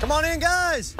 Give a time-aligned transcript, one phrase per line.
[0.00, 0.96] Come on in, guys.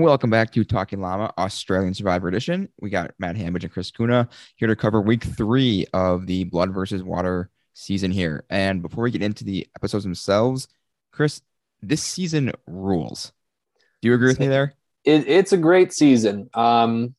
[0.00, 2.68] Welcome back to Talking Llama Australian Survivor Edition.
[2.80, 6.72] We got Matt Hambidge and Chris Kuna here to cover week three of the Blood
[6.72, 8.44] versus Water season here.
[8.48, 10.68] And before we get into the episodes themselves,
[11.10, 11.42] Chris,
[11.82, 13.32] this season rules.
[14.00, 14.74] Do you agree with me there?
[15.04, 16.48] It, it's a great season.
[16.54, 17.16] Um,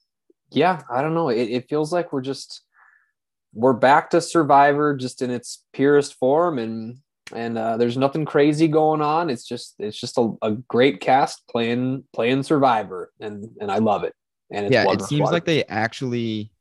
[0.49, 1.27] yeah, I don't know.
[1.27, 2.61] It, it feels like we're just
[3.53, 6.99] we're back to Survivor, just in its purest form, and
[7.33, 9.29] and uh, there's nothing crazy going on.
[9.29, 14.03] It's just it's just a, a great cast playing playing Survivor, and and I love
[14.03, 14.13] it.
[14.51, 15.33] And it's yeah, it seems Water.
[15.33, 16.51] like they actually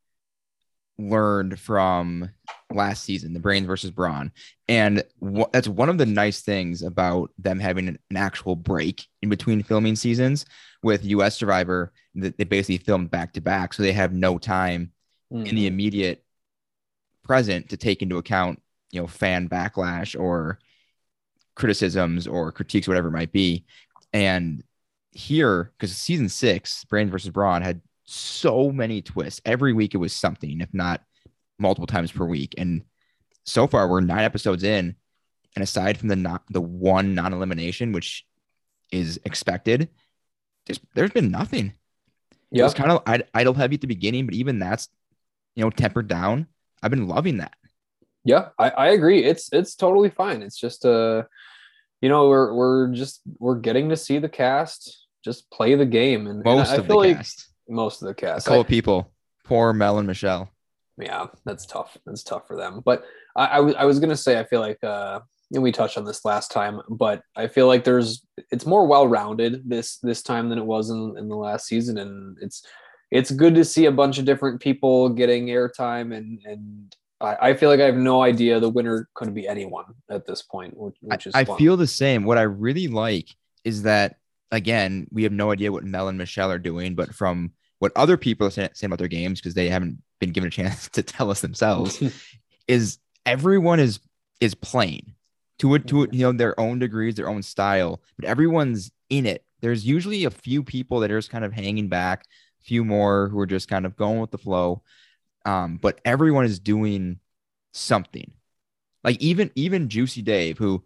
[0.98, 2.28] learned from
[2.72, 4.32] last season, the Brains versus Brawn,
[4.68, 9.06] and wh- that's one of the nice things about them having an, an actual break
[9.22, 10.44] in between filming seasons.
[10.82, 11.36] With U.S.
[11.36, 14.92] Survivor, that they basically filmed back to back, so they have no time
[15.30, 15.66] in the Mhm.
[15.66, 16.24] immediate
[17.24, 20.58] present to take into account, you know, fan backlash or
[21.54, 23.64] criticisms or critiques, whatever it might be.
[24.12, 24.62] And
[25.12, 29.40] here, because season six, Brains versus Brawn had so many twists.
[29.44, 31.02] Every week it was something, if not
[31.58, 32.54] multiple times per week.
[32.56, 32.82] And
[33.44, 34.94] so far we're nine episodes in.
[35.56, 38.24] And aside from the not the one non-elimination, which
[38.92, 39.88] is expected,
[40.66, 41.72] there's there's been nothing.
[42.52, 42.76] It was Yep.
[42.76, 44.88] kind of id- idol heavy at the beginning, but even that's
[45.56, 46.46] you know tempered down.
[46.82, 47.54] I've been loving that.
[48.24, 49.24] Yeah, I, I agree.
[49.24, 50.42] It's it's totally fine.
[50.42, 51.22] It's just uh
[52.00, 56.26] you know, we're we're just we're getting to see the cast just play the game
[56.26, 58.46] and, and Most I of the feel like cast, most of the cast.
[58.46, 59.12] couple I- of people,
[59.44, 60.48] poor Mel and Michelle.
[60.98, 61.96] yeah, that's tough.
[62.06, 62.82] That's tough for them.
[62.84, 63.04] But
[63.36, 65.20] I, I was I was gonna say I feel like uh
[65.52, 69.08] and we touched on this last time, but I feel like there's it's more well
[69.08, 72.64] rounded this this time than it was in, in the last season, and it's
[73.10, 77.54] it's good to see a bunch of different people getting airtime and and I, I
[77.54, 80.96] feel like I have no idea the winner could be anyone at this point, which,
[81.10, 81.58] I, which is I fun.
[81.58, 82.24] feel the same.
[82.24, 83.28] What I really like
[83.64, 84.16] is that
[84.50, 88.16] again, we have no idea what Mel and Michelle are doing, but from what other
[88.16, 91.02] people are saying, saying about their games because they haven't been given a chance to
[91.02, 92.02] tell us themselves,
[92.68, 94.00] is everyone is
[94.40, 95.14] is playing
[95.58, 99.26] to it to it, you know their own degrees, their own style, but everyone's in
[99.26, 99.44] it.
[99.60, 102.24] There's usually a few people that are just kind of hanging back,
[102.60, 104.82] a few more who are just kind of going with the flow.
[105.48, 107.20] Um, but everyone is doing
[107.72, 108.32] something.
[109.04, 110.84] Like even even Juicy Dave, who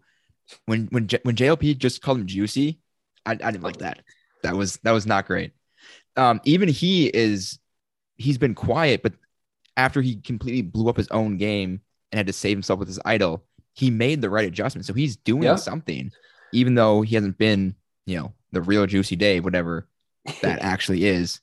[0.65, 2.79] when when J- when JLP just called him Juicy,
[3.25, 4.01] I, I didn't like that.
[4.43, 5.51] That was that was not great.
[6.15, 7.59] Um, even he is
[8.17, 9.13] he's been quiet, but
[9.75, 11.81] after he completely blew up his own game
[12.11, 13.43] and had to save himself with his idol,
[13.73, 14.85] he made the right adjustment.
[14.85, 15.55] So he's doing Yeah.
[15.55, 16.11] something,
[16.51, 17.75] even though he hasn't been,
[18.05, 19.87] you know, the real Juicy Dave, whatever
[20.41, 21.41] that actually is.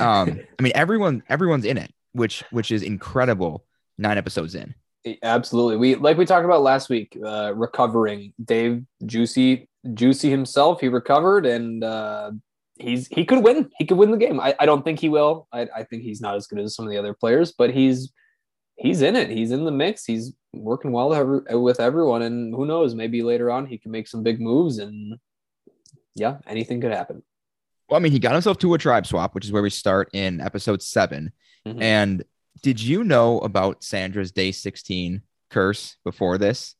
[0.00, 3.64] Um, I mean, everyone everyone's in it, which which is incredible.
[3.98, 4.74] Nine episodes in.
[5.22, 5.76] Absolutely.
[5.76, 10.80] We like we talked about last week, uh, recovering Dave Juicy Juicy himself.
[10.80, 12.32] He recovered and uh,
[12.78, 13.70] he's he could win.
[13.78, 14.40] He could win the game.
[14.40, 15.46] I, I don't think he will.
[15.52, 18.12] I, I think he's not as good as some of the other players, but he's
[18.76, 19.30] he's in it.
[19.30, 20.04] He's in the mix.
[20.04, 22.94] He's working well with everyone, and who knows?
[22.94, 25.16] Maybe later on he can make some big moves, and
[26.14, 27.22] yeah, anything could happen.
[27.88, 30.10] Well, I mean, he got himself to a tribe swap, which is where we start
[30.12, 31.30] in episode 7
[31.66, 31.82] Mhm.
[31.82, 32.24] And
[32.62, 36.74] did you know about Sandra's day 16 curse before this?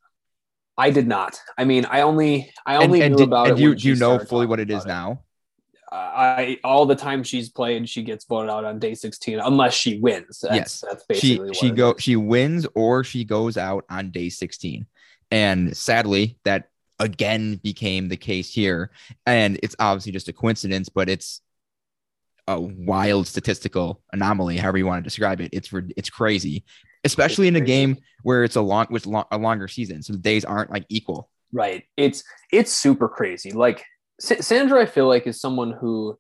[0.78, 1.40] I did not.
[1.58, 3.62] I mean, I only I only and knew did- about and it.
[3.62, 5.22] you do you know fully what it is about now?
[5.92, 9.98] I all the time she's played, she gets voted out on day 16 unless she
[10.00, 10.40] wins.
[10.40, 10.84] That's, Yes.
[10.86, 12.02] that's She basically she what it go is.
[12.02, 14.86] she wins or she goes out on day 16.
[15.30, 16.68] And sadly, that
[16.98, 18.90] again became the case here.
[19.26, 21.40] And it's obviously just a coincidence, but it's
[22.48, 25.50] a wild statistical anomaly, however you want to describe it.
[25.52, 26.64] It's it's crazy,
[27.04, 30.44] especially in a game where it's a long with a longer season, so the days
[30.44, 31.30] aren't like equal.
[31.52, 31.84] Right.
[31.96, 33.52] It's it's super crazy.
[33.52, 33.84] Like
[34.20, 36.18] Sa- Sandra, I feel like is someone who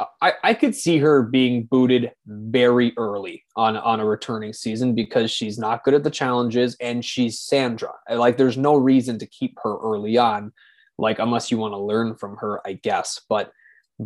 [0.00, 4.94] uh, I, I could see her being booted very early on on a returning season
[4.94, 7.92] because she's not good at the challenges and she's Sandra.
[8.10, 10.52] Like there's no reason to keep her early on,
[10.98, 13.20] like unless you want to learn from her, I guess.
[13.28, 13.52] But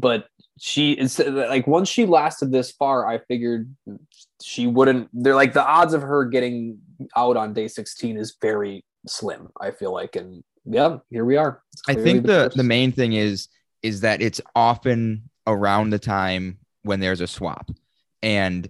[0.00, 0.26] but
[0.58, 3.74] she is like once she lasted this far, I figured
[4.42, 5.08] she wouldn't.
[5.12, 6.78] They're like the odds of her getting
[7.16, 9.48] out on day 16 is very slim.
[9.60, 11.62] I feel like, and yeah, here we are.
[11.88, 12.56] I think the first.
[12.56, 13.48] the main thing is
[13.82, 17.70] is that it's often around the time when there's a swap,
[18.22, 18.68] and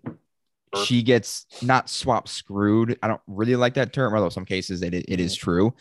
[0.85, 2.99] she gets not swap screwed.
[3.03, 5.75] I don't really like that term, although some cases it it is true.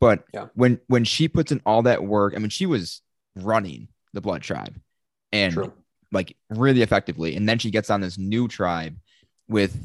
[0.00, 0.36] But Mm-hmm.
[0.36, 0.46] Yeah.
[0.54, 3.02] when when she puts in all that work, I mean, she was
[3.36, 4.78] running the Blood Tribe,
[5.32, 5.72] and True.
[6.10, 8.96] like really effectively, and then she gets on this new tribe
[9.48, 9.76] with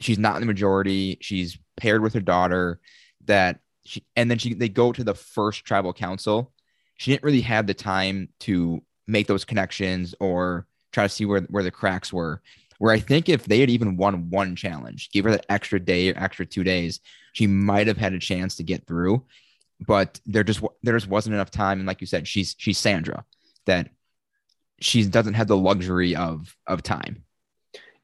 [0.00, 1.18] she's not in the majority.
[1.20, 2.80] She's paired with her daughter
[3.26, 6.52] that she and then she they go to the first tribal council.
[6.96, 11.42] She didn't really have the time to make those connections or try to see where,
[11.42, 12.40] where the cracks were.
[12.78, 16.10] Where I think if they had even won one challenge, give her that extra day
[16.10, 17.00] or extra two days,
[17.32, 19.24] she might have had a chance to get through.
[19.86, 21.78] But there just there just wasn't enough time.
[21.78, 23.24] And like you said, she's she's Sandra,
[23.66, 23.90] that
[24.80, 27.24] she doesn't have the luxury of of time.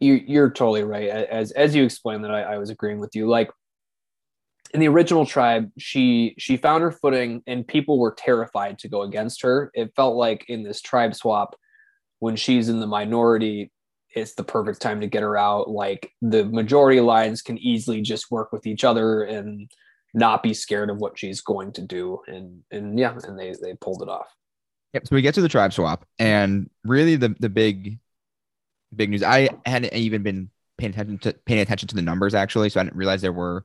[0.01, 1.09] you you're totally right.
[1.09, 3.29] As as you explained that, I, I was agreeing with you.
[3.29, 3.51] Like
[4.73, 9.03] in the original tribe, she she found her footing, and people were terrified to go
[9.03, 9.71] against her.
[9.75, 11.57] It felt like in this tribe swap,
[12.21, 13.73] when she's in the minority,
[14.15, 15.69] it's the perfect time to get her out.
[15.71, 19.71] Like the majority lines can easily just work with each other and
[20.15, 22.21] not be scared of what she's going to do.
[22.27, 24.29] And and yeah, and they they pulled it off.
[24.93, 25.07] Yep.
[25.07, 27.99] So we get to the tribe swap, and really the the big,
[28.95, 29.23] big news.
[29.23, 32.85] I hadn't even been paying attention to paying attention to the numbers actually, so I
[32.85, 33.65] didn't realize there were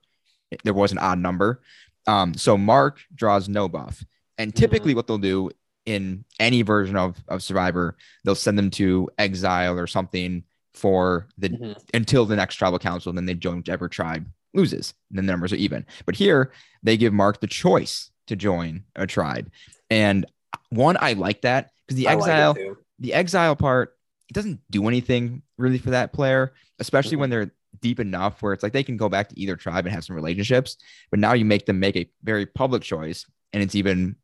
[0.64, 1.62] there was an odd number.
[2.08, 4.04] Um, so Mark draws no buff,
[4.38, 5.50] and typically what they'll do
[5.86, 10.44] in any version of of Survivor, they'll send them to exile or something
[10.74, 11.82] for the Mhm.
[11.94, 14.94] until the next tribal council, and then they join whichever tribe loses.
[15.10, 15.86] And then the numbers are even.
[16.06, 16.52] But here
[16.84, 19.50] they give Mark the choice to join a tribe.
[19.90, 20.26] And
[20.70, 22.78] one, I like that because the I like exile, too.
[23.00, 23.96] the exile part,
[24.30, 28.64] it doesn't do anything really for that player, especially when they're deep enough where it's
[28.64, 30.78] like they can go back to either tribe and have some relationships.
[31.12, 34.16] But now you make them make a very public choice, and it's even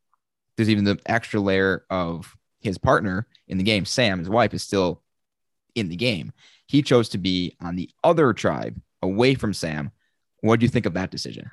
[0.57, 4.63] there's even the extra layer of his partner in the game, Sam, his wife, is
[4.63, 5.01] still
[5.75, 6.31] in the game.
[6.67, 9.91] He chose to be on the other tribe away from Sam.
[10.41, 11.51] What do you think of that decision?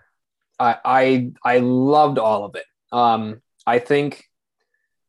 [0.58, 2.64] I I I loved all of it.
[2.92, 4.27] Um, I think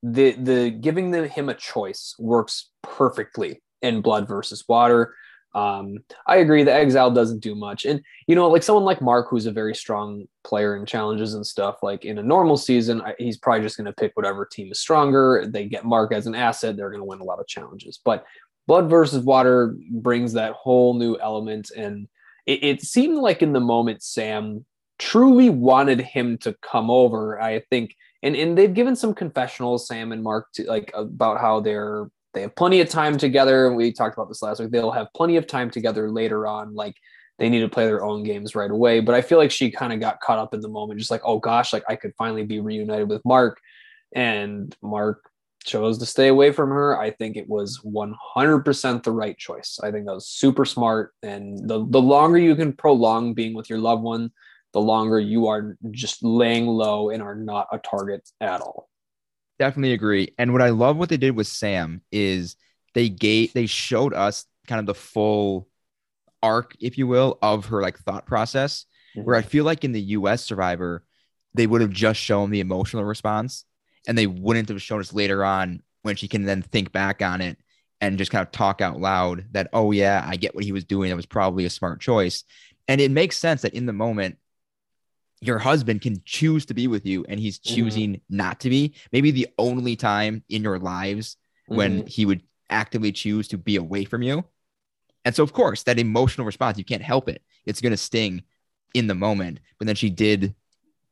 [0.04, 5.16] the the giving the, him a choice works perfectly in Blood versus Water.
[5.56, 6.64] Um, I agree.
[6.64, 9.74] The exile doesn't do much, and you know, like someone like Mark, who's a very
[9.74, 11.78] strong player in challenges and stuff.
[11.82, 14.80] Like in a normal season, I, he's probably just going to pick whatever team is
[14.80, 15.46] stronger.
[15.48, 16.78] They get Mark as an asset.
[16.78, 18.00] They're going to win a lot of challenges.
[18.04, 18.26] But
[18.68, 22.08] Blood versus Water brings that whole new element, and
[22.46, 24.66] it, it seemed like in the moment Sam
[25.00, 27.42] truly wanted him to come over.
[27.42, 31.60] I think, and and they've given some confessionals, Sam and Mark, to like about how
[31.60, 33.74] they're they have plenty of time together.
[33.74, 34.72] We talked about this last week.
[34.72, 36.76] They'll have plenty of time together later on.
[36.76, 36.96] Like
[37.40, 39.00] they need to play their own games right away.
[39.00, 41.22] But I feel like she kind of got caught up in the moment, just like,
[41.24, 43.60] oh gosh, like I could finally be reunited with Mark.
[44.14, 45.24] And Mark
[45.66, 47.00] chose to stay away from her.
[47.00, 49.80] I think it was 100% the right choice.
[49.82, 51.14] I think that was super smart.
[51.24, 54.32] And the, the longer you can prolong being with your loved one,
[54.74, 58.90] the longer you are just laying low and are not a target at all.
[59.58, 60.34] Definitely agree.
[60.38, 62.56] And what I love what they did with Sam is
[62.94, 65.68] they gave they showed us kind of the full
[66.42, 68.86] arc, if you will, of her like thought process.
[69.16, 69.50] Where I mm-hmm.
[69.50, 71.04] feel like in the US Survivor,
[71.56, 73.66] they would have just shown the emotional response
[74.08, 77.42] and they wouldn't have shown us later on when she can then think back on
[77.42, 77.58] it
[78.02, 80.86] and just kind of talk out loud that, oh yeah, I get what he was
[80.86, 81.10] doing.
[81.10, 82.44] That was probably a smart choice.
[82.88, 84.38] And it makes sense that in the moment,
[85.42, 87.76] your husband can choose to be with you and he's Mhm.
[87.76, 88.94] choosing not to be.
[89.12, 92.10] Maybe the only time in your lives when Mhm.
[92.10, 94.44] he would actively choose to be away from you.
[95.26, 97.42] And so, of course, that emotional response, you can't help it.
[97.66, 98.44] It's going to sting
[98.94, 99.60] in the moment.
[99.78, 100.56] But then she did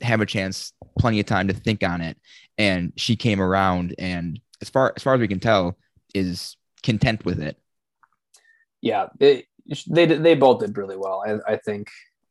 [0.01, 2.17] have a chance, plenty of time to think on it.
[2.57, 5.77] And she came around and as far as far as we can tell,
[6.13, 7.57] is content with it.
[8.81, 9.45] yeah, it,
[9.87, 11.23] they they both did really well.
[11.27, 11.89] I, I think,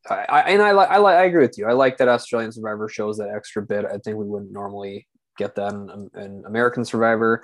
[0.09, 1.67] I, I and I like I like I agree with you.
[1.67, 3.85] I like that Australian Survivor shows that extra bit.
[3.85, 7.43] I think we wouldn't normally get that in, in American Survivor.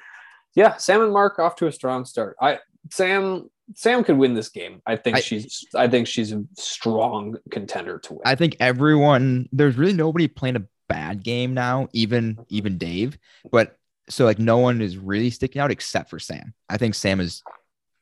[0.56, 2.36] Yeah, Sam and Mark off to a strong start.
[2.42, 2.60] I
[2.92, 4.82] Sam Sam could win this game.
[4.86, 8.22] I think I- she's I think she's a strong contender to win.
[8.26, 13.18] I think everyone there's really nobody playing a bad game now, even even Dave.
[13.52, 13.78] But
[14.10, 16.54] so like no one is really sticking out except for Sam.
[16.70, 17.42] I think Sam is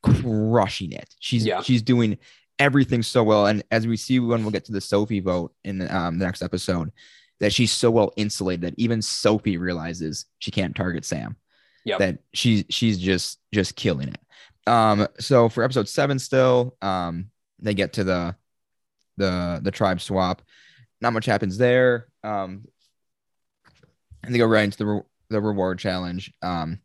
[0.02, 1.08] crushing it.
[1.20, 1.62] She's Yeah.
[1.62, 2.18] she's doing
[2.58, 3.46] everything so well.
[3.46, 6.42] And as we see when we'll get to the Sophie vote in um, the next
[6.42, 6.92] episode,
[7.40, 11.36] that she's so well insulated that even Sophie realizes she can't target Sam.
[11.84, 11.98] Yep.
[11.98, 14.20] That she's she's just just killing it.
[14.70, 18.36] Um, so for episode seven, still, um, they get to the
[19.16, 20.42] the the tribe swap.
[21.00, 22.06] Not much happens there.
[22.22, 22.64] Um,
[24.22, 26.32] and they go right into the re- the reward challenge.
[26.42, 26.78] Um,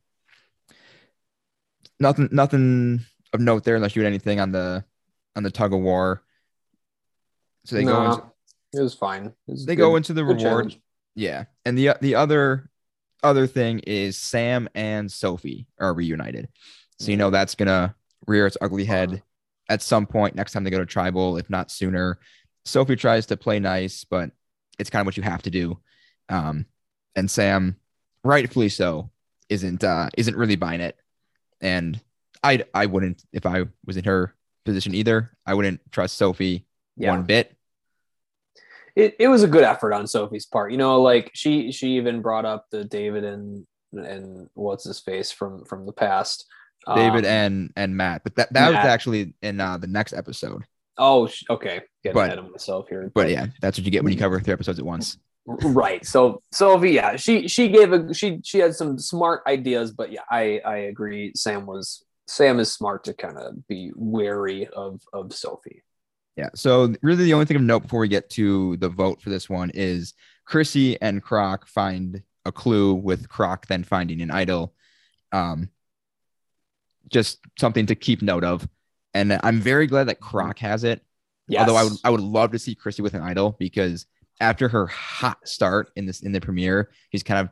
[2.00, 4.84] nothing nothing of note there unless you had anything on the
[5.38, 6.24] on the tug of war.
[7.66, 8.24] So they go No, into,
[8.74, 9.28] it was fine.
[9.28, 10.42] It was they good- go into the reward.
[10.42, 10.82] challenge.
[11.16, 12.70] Yeah, and the the other
[13.24, 16.50] other thing is Sam and Sophie are reunited.
[17.00, 17.96] So you know that's gonna
[18.28, 19.24] rear its ugly head
[19.70, 22.20] at some point next time they go to tribal, if not sooner.
[22.66, 24.32] Sophie tries to play nice, but
[24.80, 25.80] it's kind of what you have to do.
[26.30, 26.66] Um,
[27.16, 27.78] and Sam,
[28.24, 29.10] rightfully so,
[29.50, 30.98] isn't uh, isn't really buying it.
[31.62, 32.00] And
[32.44, 34.36] I I wouldn't if I was in her
[34.68, 35.32] position either.
[35.46, 37.10] I wouldn't trust Sophie Yeah.
[37.12, 37.56] one bit.
[38.96, 40.72] it, it was a good effort on Sophie's part.
[40.72, 45.32] You know, like she she even brought up the David and and what's his face
[45.32, 46.46] from from the past.
[46.96, 50.64] David Um, and and Matt, but that that was actually in uh, the next episode.
[50.98, 53.12] oh okay, getting But- ahead of myself here.
[53.14, 55.18] But yeah, that's what you get when you cover three episodes at once.
[55.64, 56.06] right.
[56.06, 60.22] So Sophie, yeah, she she gave a she she had some smart ideas, but yeah,
[60.32, 61.34] I I agree.
[61.36, 65.84] Sam was Sam is smart to kind of be wary of of Sophie.
[66.36, 66.50] Yeah.
[66.54, 69.50] So really, the only thing of note before we get to the vote for this
[69.50, 70.14] one is
[70.46, 74.74] Chrissy and Croc find a clue with Croc then finding an idol.
[75.32, 75.70] Um,
[77.10, 78.68] just something to keep note of.
[79.14, 81.02] And I'm very glad that Croc has it.
[81.48, 81.62] Yes.
[81.62, 84.06] Although I would I would love to see Chrissy with an idol because
[84.40, 87.50] after her hot start in this in the premiere, he's kind of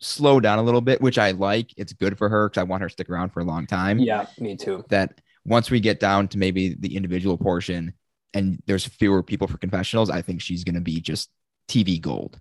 [0.00, 1.72] slowed down a little bit, which I like.
[1.76, 3.98] It's good for her because I want her to stick around for a long time
[3.98, 4.84] yeah, me too.
[4.88, 7.94] that once we get down to maybe the individual portion
[8.34, 11.30] and there's fewer people for confessionals, I think she's going to be just
[11.68, 12.40] TV gold.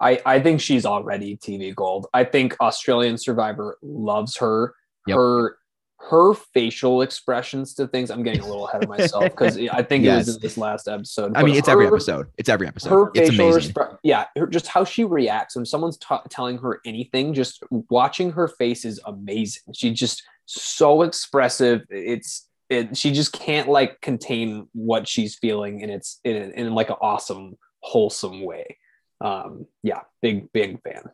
[0.00, 2.06] I, I think she's already TV gold.
[2.12, 4.74] I think Australian Survivor loves her.
[5.06, 5.16] Yep.
[5.16, 5.58] Her
[5.98, 8.10] her facial expressions to things.
[8.10, 10.26] I'm getting a little ahead of myself because I think it Yes.
[10.26, 11.32] was in this last episode.
[11.36, 12.26] I mean, it's every episode.
[12.36, 12.90] It's every episode.
[12.90, 13.72] Her it's facial amazing.
[13.72, 17.34] expre- yeah, her, just how she reacts when someone's ta telling her anything.
[17.34, 19.62] Just watching her face is amazing.
[19.74, 21.82] She's just so expressive.
[21.90, 22.96] It's it.
[22.96, 27.56] She just can't like contain what she's feeling, and it's in, in like an awesome,
[27.80, 28.76] wholesome way.
[29.20, 31.04] Um, yeah, big big fan.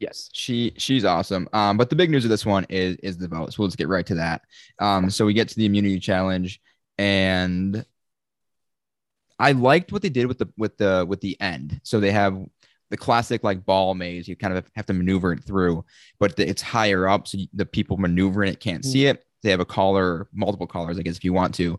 [0.00, 1.48] Yes, she she's awesome.
[1.52, 3.52] Um, but the big news of this one is is the vote.
[3.52, 4.42] So let's get right to that.
[4.78, 6.60] Um, so we get to the immunity challenge,
[6.98, 7.84] and
[9.38, 11.80] I liked what they did with the with the with the end.
[11.82, 12.38] So they have
[12.90, 14.28] the classic like ball maze.
[14.28, 15.84] You kind of have to maneuver it through,
[16.18, 19.24] but the, it's higher up, so the people maneuvering it can't see it.
[19.42, 21.78] They have a caller, multiple callers, I guess, if you want to,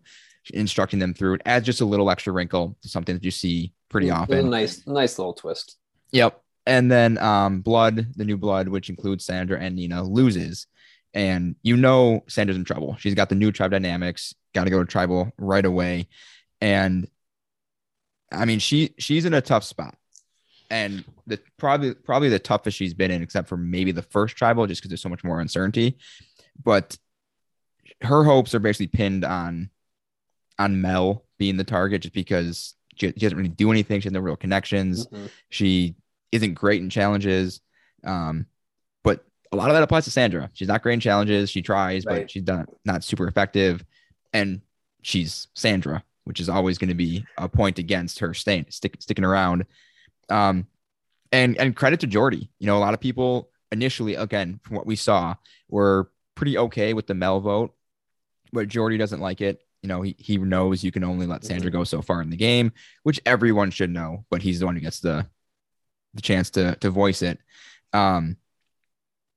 [0.54, 1.42] instructing them through it.
[1.46, 4.40] Adds just a little extra wrinkle to something that you see pretty often.
[4.40, 5.78] A nice nice little twist.
[6.12, 6.42] Yep.
[6.66, 10.68] And then um Blood, the new blood, which includes Sandra and Nina, loses.
[11.14, 12.96] And you know Sandra's in trouble.
[13.00, 16.08] She's got the new tribe dynamics, got to go to tribal right away.
[16.62, 17.08] And
[18.32, 19.96] I mean, she she's in a tough spot.
[20.70, 24.68] And the probably probably the toughest she's been in, except for maybe the first tribal,
[24.68, 25.98] just because there's so much more uncertainty.
[26.64, 26.96] But
[28.02, 29.72] her hopes are basically pinned on
[30.60, 34.00] on Mel being the target, just because she, she doesn't really do anything.
[34.00, 35.08] She has no real connections.
[35.08, 35.30] Mhm.
[35.50, 35.96] She
[36.32, 37.62] isn't great in challenges.
[38.04, 38.46] Um,
[39.04, 40.50] but a lot of that applies to Sandra.
[40.54, 41.50] She's not great in challenges.
[41.50, 42.22] She tries, Right.
[42.22, 43.84] but she's not, not super effective.
[44.34, 44.62] And
[45.02, 49.26] she's Sandra, which is always going to be a point against her staying stick, sticking
[49.26, 49.66] around.
[50.30, 50.68] Um,
[51.32, 52.50] and and credit to Jordy.
[52.60, 55.36] You know, a lot of people initially, again, from what we saw,
[55.70, 57.76] were pretty okay with the Mel vote,
[58.52, 59.62] but Jordy doesn't like it.
[59.84, 62.36] You know, he, he knows you can only let Sandra go so far in the
[62.36, 62.72] game,
[63.04, 65.26] which everyone should know, but he's the one who gets the
[66.14, 67.40] the chance to to voice it.
[67.94, 68.38] Um,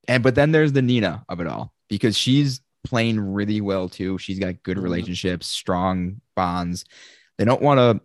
[0.09, 4.19] and but then there's the Nina of it all because she's playing really well too.
[4.19, 4.83] She's got good Mhm.
[4.83, 6.85] relationships, strong bonds.
[7.38, 8.05] They don't want to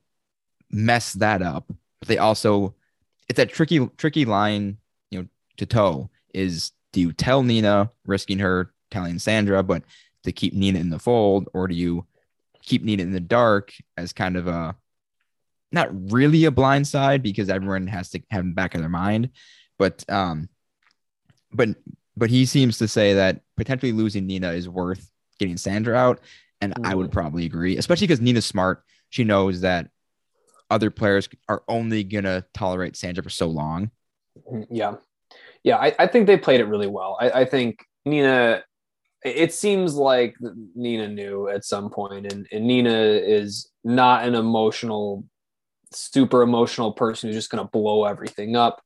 [0.70, 1.66] mess that up,
[2.00, 2.76] but they also
[3.30, 4.78] it's that tricky tricky line,
[5.12, 9.84] you know, to toe is do you tell Nina, risking her telling Sandra, but
[10.24, 12.06] to keep Nina in the fold, or do you
[12.62, 14.76] keep Nina in the dark as kind of a
[15.72, 19.32] not really a blind side because everyone has to have him back in their mind,
[19.78, 20.50] but um,
[21.52, 21.70] but
[22.16, 25.10] but he seems to say that potentially losing Nina is worth
[25.40, 26.20] getting Sandra out,
[26.62, 28.84] and I would probably agree, especially because Nina's smart.
[29.10, 29.90] She knows that
[30.70, 33.92] other players are only gonna tolerate Sandra for so long.
[34.52, 34.68] Mhm.
[34.70, 34.96] Yeah.
[35.64, 35.78] Yeah.
[35.78, 37.18] I, I think they played it really well.
[37.20, 38.64] I, I think Nina,
[39.24, 40.36] it seems like
[40.76, 45.24] Nina knew at some point, and, and Nina is not an emotional,
[45.98, 48.82] super emotional person who's just going to blow everything up.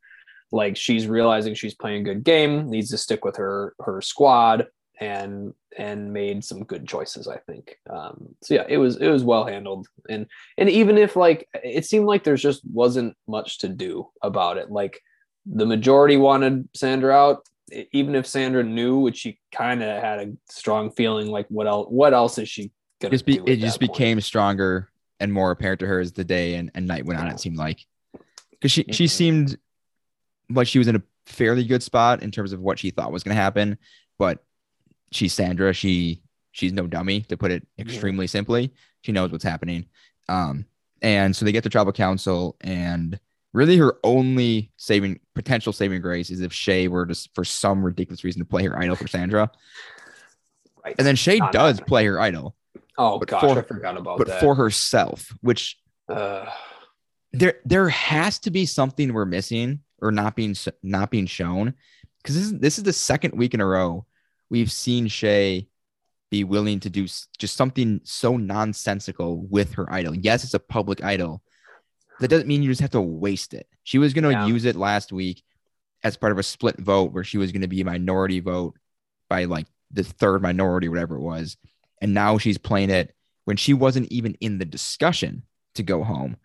[0.52, 4.68] Like she's realizing she's playing a good game, needs to stick with her her squad,
[5.00, 7.28] and and made some good choices.
[7.28, 7.78] I think.
[7.90, 10.26] Um, so yeah, it was it was well handled, and
[10.58, 14.70] and even if like it seemed like there's just wasn't much to do about it,
[14.70, 15.00] like
[15.46, 17.46] the majority wanted Sandra out.
[17.94, 21.88] Even if Sandra knew, which she kind of had a strong feeling, like what else?
[21.90, 23.46] What else is she gonna just be, do?
[23.48, 23.94] it just point?
[23.94, 24.92] became stronger
[25.22, 27.28] and more apparent to her as the day and, and night went on.
[27.28, 27.86] It seemed like
[28.52, 29.58] because she she seemed
[30.50, 33.24] like she was in a fairly good spot in terms of what she thought was
[33.24, 33.78] going to happen,
[34.20, 34.44] but
[35.12, 35.74] she's Sandra.
[35.74, 37.86] She she's no dummy to put it Yeah.
[37.86, 38.74] extremely simply.
[39.02, 39.86] She knows what's happening.
[40.28, 40.66] Um,
[41.02, 43.20] and so they get to tribal council, and
[43.54, 48.24] really her only saving potential saving grace is if Shay were to for some ridiculous
[48.24, 49.50] reason to play her idol for Sandra,
[50.84, 50.96] Right.
[50.98, 51.88] and then Shay Not does happening.
[51.88, 52.56] play her idol,
[53.02, 54.34] oh but gosh, for- I forgot about but that.
[54.36, 55.78] But for herself, which
[56.10, 56.46] uh,
[57.34, 61.74] there there has to be something we're missing or not being not being shown
[62.22, 64.06] because this is this is the second week in a row
[64.50, 65.68] we've seen Shay
[66.30, 67.04] be willing to do
[67.38, 70.16] just something so nonsensical with her idol.
[70.16, 71.42] Yes, it's a public idol.
[72.20, 73.68] That doesn't mean you just have to waste it.
[73.84, 74.46] She was going to Yeah.
[74.46, 75.44] use it last week
[76.04, 78.76] as part of a split vote where she was going to be a minority vote
[79.30, 81.58] by like the third minority, whatever it was.
[82.02, 83.14] And now she's playing it
[83.46, 85.44] when she wasn't even in the discussion
[85.76, 86.38] to go home.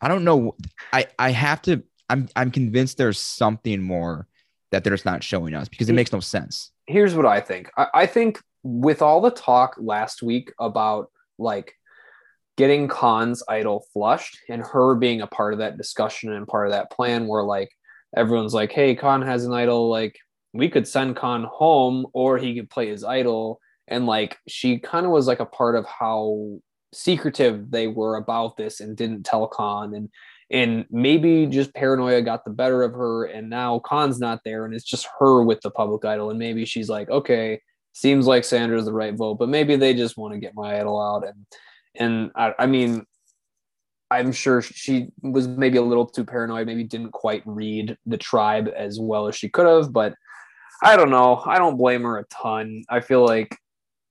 [0.00, 0.56] I don't know.
[0.92, 1.82] I I have to.
[2.08, 4.26] I'm I'm convinced there's something more
[4.72, 6.72] that they're just not showing us because it makes no sense.
[6.86, 7.70] here's what I think.
[7.76, 11.74] I, I think with all the talk last week about like
[12.56, 16.72] getting Khan's idol flushed and her being a part of that discussion and part of
[16.72, 17.70] that plan where like
[18.16, 20.16] everyone's like, hey, Khan has an idol, like
[20.52, 23.60] we could send Khan home or he could play his idol.
[23.88, 26.58] And like she kind of was like a part of how
[26.94, 29.94] secretive they were about this and didn't tell Khan.
[29.94, 30.08] And
[30.50, 34.74] and maybe just paranoia got the better of her and now Khan's not there and
[34.74, 36.30] it's just her with the public idol.
[36.30, 37.60] And maybe she's like okay
[37.94, 41.00] seems like Sandra's the right vote but maybe they just want to get my idol
[41.00, 41.26] out.
[41.26, 41.46] And
[41.94, 43.04] and I, I mean
[44.10, 48.70] I'm sure she was maybe a little too paranoid maybe didn't quite read the tribe
[48.76, 50.14] as well as she could have but
[50.82, 51.40] I don't know.
[51.46, 52.82] I don't blame her a ton.
[52.88, 53.56] I feel like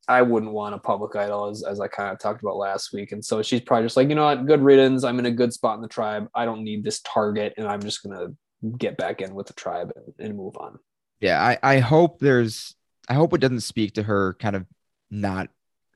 [0.07, 3.11] I wouldn't want a public idol as, as I kind of talked about last week.
[3.11, 5.03] And so she's probably just like, you know what, good riddance.
[5.03, 6.27] I'm in a good spot in the tribe.
[6.33, 8.29] I don't need this target and I'm just gonna
[8.77, 10.79] get back in with the tribe and, and move on.
[11.19, 12.75] Yeah, I, I hope there's
[13.07, 14.65] I hope it doesn't speak to her kind of
[15.09, 15.49] not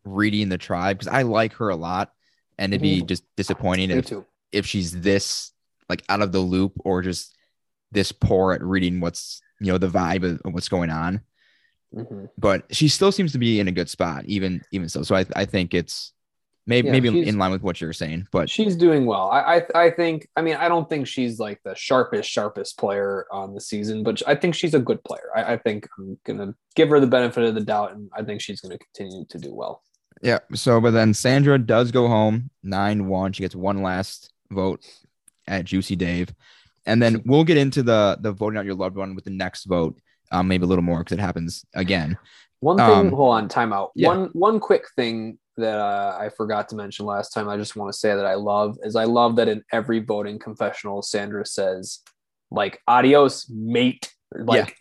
[0.03, 2.11] reading the tribe because I like her a lot.
[2.57, 3.07] And it'd be Mhm.
[3.07, 4.25] just disappointing Me if, too.
[4.51, 5.51] if she's this
[5.89, 7.35] like out of the loop or just
[7.91, 11.21] this poor at reading what's you know the vibe of, of what's going on.
[11.93, 12.29] Mhm.
[12.37, 15.03] But she still seems to be in a good spot, even even so.
[15.03, 16.13] So I, I think it's
[16.67, 18.27] maybe Yeah, maybe in line with what you're saying.
[18.31, 19.29] But She's doing well.
[19.29, 20.27] I, I I think.
[20.35, 24.21] I mean, I don't think she's like the sharpest sharpest player on the season, but
[24.27, 25.29] I think she's a good player.
[25.35, 28.41] I, I think I'm gonna give her the benefit of the doubt, and I think
[28.41, 29.81] she's gonna continue to do well.
[30.21, 30.39] Yeah.
[30.53, 33.33] So, but then Sandra does go home 9 1.
[33.33, 34.83] She gets one last vote
[35.47, 36.33] at Juicy Dave.
[36.87, 39.65] And then we'll get into the the voting out your loved one with the next
[39.65, 39.99] vote,
[40.31, 42.17] um, maybe a little more because it happens again.
[42.59, 43.91] One thing, Um, hold on, time out.
[43.95, 44.07] yeah.
[44.07, 47.47] One one quick thing that uh, I forgot to mention last time.
[47.47, 50.39] I just want to say that I love is I love that in every voting
[50.39, 51.99] confessional, Sandra says
[52.51, 54.75] like "adios, mate." Like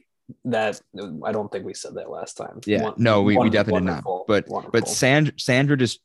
[0.46, 0.80] that.
[1.24, 2.60] I don't think we said that last time.
[2.64, 2.84] Yeah.
[2.84, 4.24] Won- no, we, we definitely did not.
[4.26, 4.88] But but.
[4.88, 6.00] Sandra Sandra just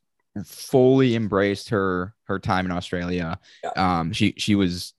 [0.45, 3.39] fully embraced her her time in Australia.
[3.63, 3.99] Yeah.
[3.99, 4.93] Um, she she was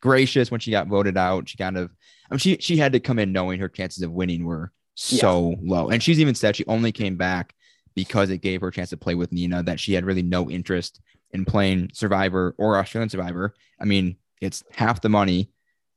[0.00, 1.48] gracious when she got voted out.
[1.48, 1.90] She kind of
[2.30, 5.54] I mean, she she had to come in knowing her chances of winning were so
[5.62, 5.90] low.
[5.90, 7.54] And she's even said she only came back
[7.94, 10.50] because it gave her a chance to play with Nina, that she had really no
[10.50, 11.00] interest
[11.32, 13.54] in playing Survivor or Australian Survivor.
[13.80, 15.50] I mean, it's half the money,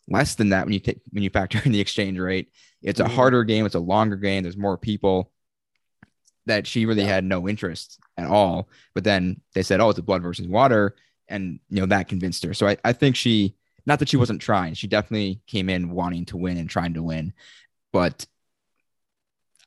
[0.08, 2.52] less than that when you take when you factor in the exchange rate.
[2.82, 3.12] It's a Mhm.
[3.16, 5.32] harder game, it's a longer game, there's more people
[6.46, 7.08] that she really Yeah.
[7.16, 8.70] had no interest at all.
[8.96, 10.96] But then they said, Oh, it's a blood versus water.
[11.28, 12.54] And you know, that convinced her.
[12.54, 13.56] So I, I think she
[13.90, 17.04] not that she wasn't trying, she definitely came in wanting to win and trying to
[17.04, 17.34] win.
[17.92, 18.26] But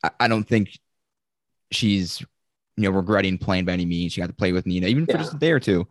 [0.03, 0.79] I, I don't think
[1.71, 2.21] she's
[2.77, 4.13] you know regretting playing by any means.
[4.13, 5.87] She got to play with Nina, even for just a day or two,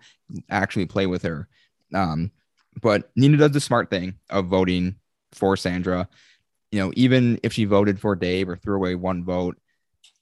[0.50, 1.48] actually play with her.
[1.94, 2.32] Um,
[2.82, 4.96] but Nina does the smart thing of voting
[5.34, 6.08] for Sandra.
[6.72, 9.58] You know, even if she voted for Dave or threw away one vote,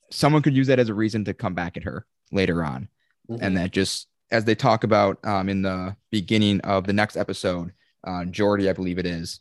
[0.10, 2.90] someone could use that as a reason to come back at her later on
[3.30, 3.38] Mhm.
[3.42, 7.72] and that just as they talk about um, in the beginning of the next episode,
[8.04, 9.40] uh, Jordy, I believe it is,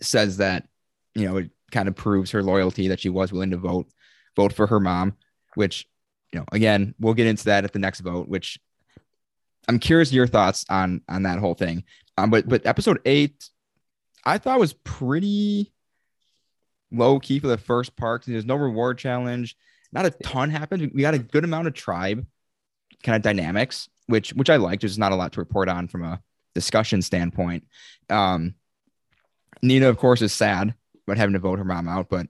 [0.00, 0.66] says that
[1.14, 3.86] you know it kind of proves her loyalty that she was willing to vote
[4.36, 5.16] vote for her mom,
[5.54, 5.88] which
[6.32, 8.28] you know again we'll get into that at the next vote.
[8.28, 8.58] Which
[9.68, 11.84] I'm curious your thoughts on on that whole thing.
[12.16, 13.48] Um, but but episode eight,
[14.24, 15.72] I thought was pretty
[16.90, 18.24] low key for the first part.
[18.26, 19.56] There's no reward challenge.
[19.92, 20.90] Not a ton happened.
[20.94, 22.26] We got a good amount of tribe
[23.02, 24.82] kind of dynamics, which which I liked.
[24.82, 26.20] There's not a lot to report on from a
[26.54, 27.64] discussion standpoint.
[28.10, 28.54] Um,
[29.62, 30.74] Nina, of course, is sad
[31.06, 32.26] about having to vote her mom out, but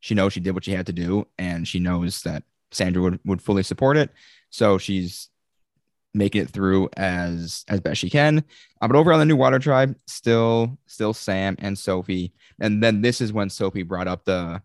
[0.00, 3.20] she knows she did what she had to do, and she knows that Sandra would,
[3.24, 4.10] would fully support it.
[4.50, 5.28] So she's
[6.14, 8.44] making it through as as best she can.
[8.80, 12.32] Uh, but over on the new water tribe, still still Sam and Sophie.
[12.60, 14.62] And then this is when Sophie brought up the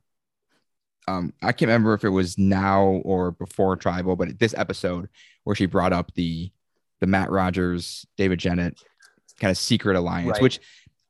[1.07, 5.09] um I can't remember if it was now or before tribal, but this episode
[5.43, 6.51] where she brought up the
[6.99, 8.81] the Matt Rogers, David Genat
[9.39, 10.41] kind of secret alliance, Right.
[10.41, 10.59] which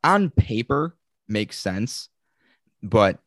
[0.04, 0.96] on paper
[1.28, 2.10] makes sense,
[2.82, 3.20] but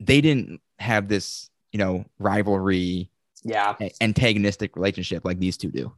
[0.00, 3.10] they didn't have this, you know, rivalry,
[3.44, 3.74] Yeah.
[4.00, 5.92] antagonistic relationship like these two do.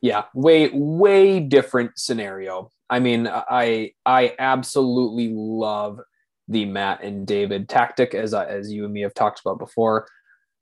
[0.00, 2.70] Yeah, way way different scenario.
[2.88, 6.00] I mean, I I absolutely love
[6.46, 10.08] the Matt and David tactic as I, as you and me have talked about before.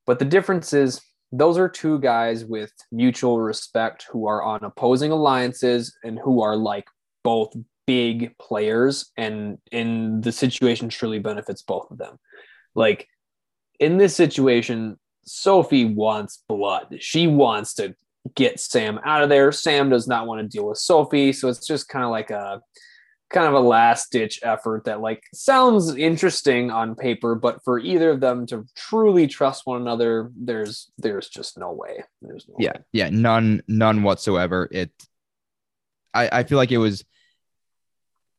[0.07, 1.01] But the difference is
[1.33, 6.57] those are two guys with mutual respect who are on opposing alliances and who are
[6.57, 6.87] like
[7.25, 7.55] both
[7.87, 12.19] big players and in the situation truly benefits both of them.
[12.75, 13.09] Like
[13.81, 16.97] in this situation, Sophie wants blood.
[17.01, 17.95] She wants to
[18.35, 19.53] get Sam out of there.
[19.53, 22.61] Sam does not want to deal with Sophie, so it's just kind of like a
[23.29, 28.11] kind of a last ditch effort that like sounds interesting on paper, but for either
[28.11, 32.05] of them to truly trust one another, there's there's just no way.
[32.23, 32.85] There's no Yeah, way.
[32.93, 34.69] yeah, none, none whatsoever.
[34.71, 34.91] It,
[36.15, 37.05] I, I feel like it was.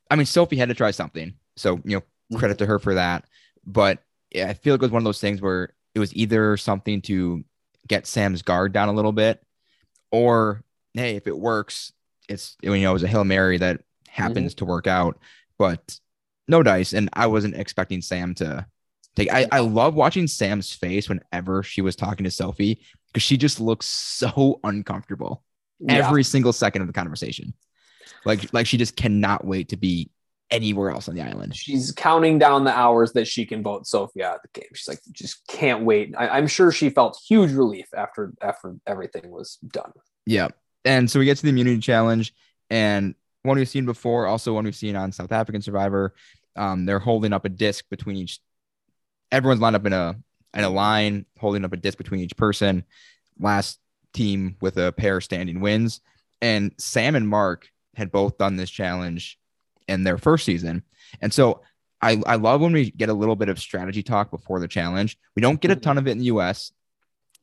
[0.10, 2.64] I mean, Sophie had to try something, so you know, credit mm-hmm.
[2.64, 3.26] to her for that.
[3.66, 4.00] But
[4.32, 7.02] yeah, I feel like it was one of those things where it was either something
[7.04, 7.44] to
[7.88, 9.44] get Sam's guard down a little bit,
[10.12, 11.92] or hey, if it works,
[12.30, 13.82] it's you know, it was a hail mary that
[14.18, 14.24] Mm-hmm.
[14.28, 15.20] happens to work out.
[15.58, 16.00] But
[16.48, 18.66] no dice, and I wasn't expecting Sam to
[19.16, 19.32] take.
[19.32, 23.60] I, I love watching Sam's face whenever she was talking to Sophie because she just
[23.60, 25.44] looks so uncomfortable
[25.80, 25.96] Yeah.
[26.08, 27.54] every single second of the conversation.
[28.26, 30.10] Like like she just cannot wait to be
[30.50, 31.56] anywhere else on the island.
[31.56, 34.70] She's counting down the hours that she can vote Sophie out of the game.
[34.74, 36.14] She's like, just can't wait.
[36.18, 39.92] I, I'm sure she felt huge relief after after everything was done.
[40.26, 40.48] Yeah.
[40.86, 42.34] And so we get to the immunity challenge
[42.70, 46.14] and one we've seen before, also one we've seen on South African Survivor.
[46.56, 48.40] Um, they're holding up a disc between each
[49.32, 50.16] everyone's lined up in a
[50.54, 52.84] in a line, holding up a disc between each person.
[53.40, 53.80] Last
[54.14, 56.02] team with a pair standing wins.
[56.42, 59.38] And Sam and Mark had both done this challenge
[59.88, 60.84] in their first season.
[61.22, 61.62] And so
[62.02, 65.18] I, I love when we get a little bit of strategy talk before the challenge.
[65.36, 66.72] We don't get a ton of it in the US.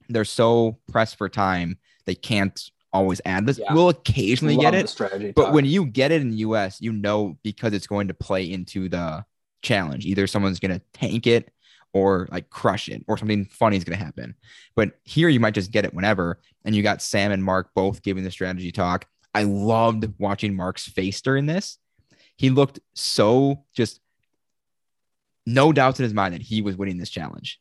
[0.09, 2.61] They're so pressed for time, they can't
[2.95, 3.59] always add this.
[3.59, 3.75] Yeah.
[3.75, 5.33] We'll occasionally get Love the it, strategy.
[5.35, 5.55] but talk.
[5.55, 8.89] when you get it in the US, you know because it's going to play into
[8.89, 9.25] the
[9.61, 10.07] challenge.
[10.07, 11.51] Either someone's going to tank it
[11.93, 14.35] or like crush it or something funny is going to happen.
[14.75, 16.41] But here you might just get it whenever.
[16.65, 19.07] And you got Sam and Mark both giving the strategy talk.
[19.35, 21.79] I loved watching Mark's face during this.
[22.37, 24.01] He looked so just
[25.47, 27.61] no doubts in his mind that he was winning this challenge.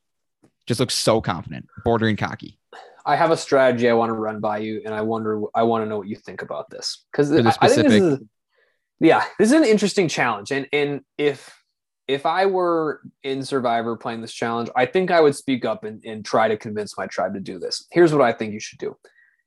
[0.65, 2.59] Just looks so confident, bordering cocky.
[3.05, 5.83] I have a strategy I want to run by you, and I wonder, I want
[5.83, 8.19] to know what you think about this because I, I think this is,
[8.99, 11.53] yeah, this is an interesting challenge, and and if
[12.07, 16.03] if I were in Survivor playing this challenge, I think I would speak up and,
[16.05, 17.85] and try to convince my tribe to do this.
[17.91, 18.95] Here's what I think you should do: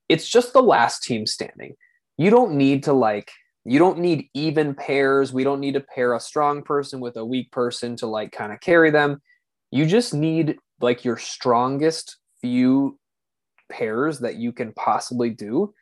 [0.09, 1.77] it's just the last team standing.
[2.19, 3.31] You don't need to like.
[3.65, 5.33] You don't need even pairs.
[5.33, 8.53] We don't need to pair a strong person with a weak person to like kind
[8.53, 9.21] of carry them.
[9.71, 12.99] You just need like your strongest few
[13.69, 15.75] pairs that you can possibly do.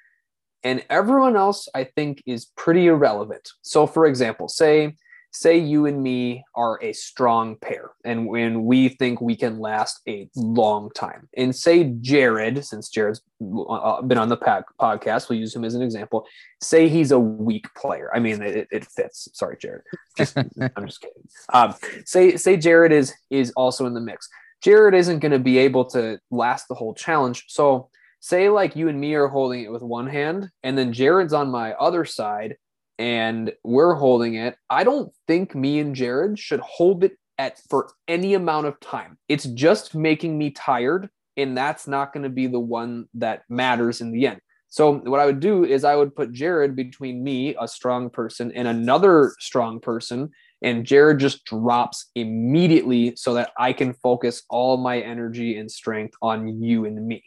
[0.63, 3.51] And everyone else, I think, is pretty irrelevant.
[3.63, 4.97] So, for example, say,
[5.35, 10.01] say you and me are a strong pair, and when we think we can last
[10.09, 15.55] a long time, and say Jared, since jared's been on the pod- podcast, we'll use
[15.55, 16.25] him as an example.
[16.63, 18.11] Say he's a weak player.
[18.15, 19.29] I mean, it, it fits.
[19.35, 19.83] Sorry, Jared.
[20.17, 20.37] Just,
[20.77, 21.29] I'm just kidding.
[21.53, 21.75] Um,
[22.07, 24.29] say, say Jared is is also in the mix.
[24.65, 27.45] Jared isn't going to be able to last the whole challenge.
[27.49, 31.35] So, say like you and me are holding it with one hand, and then Jared's
[31.35, 32.57] on my other side,
[32.99, 34.57] and we're holding it.
[34.71, 39.19] I don't think me and Jared should hold it at for any amount of time.
[39.29, 44.01] It's just making me tired, and that's not going to be the one that matters
[44.01, 44.41] in the end.
[44.71, 48.51] So, what I would do is I would put Jared between me, a strong person,
[48.53, 50.31] and another strong person,
[50.65, 56.15] and Jared just drops immediately so that I can focus all my energy and strength
[56.23, 57.23] on you and me.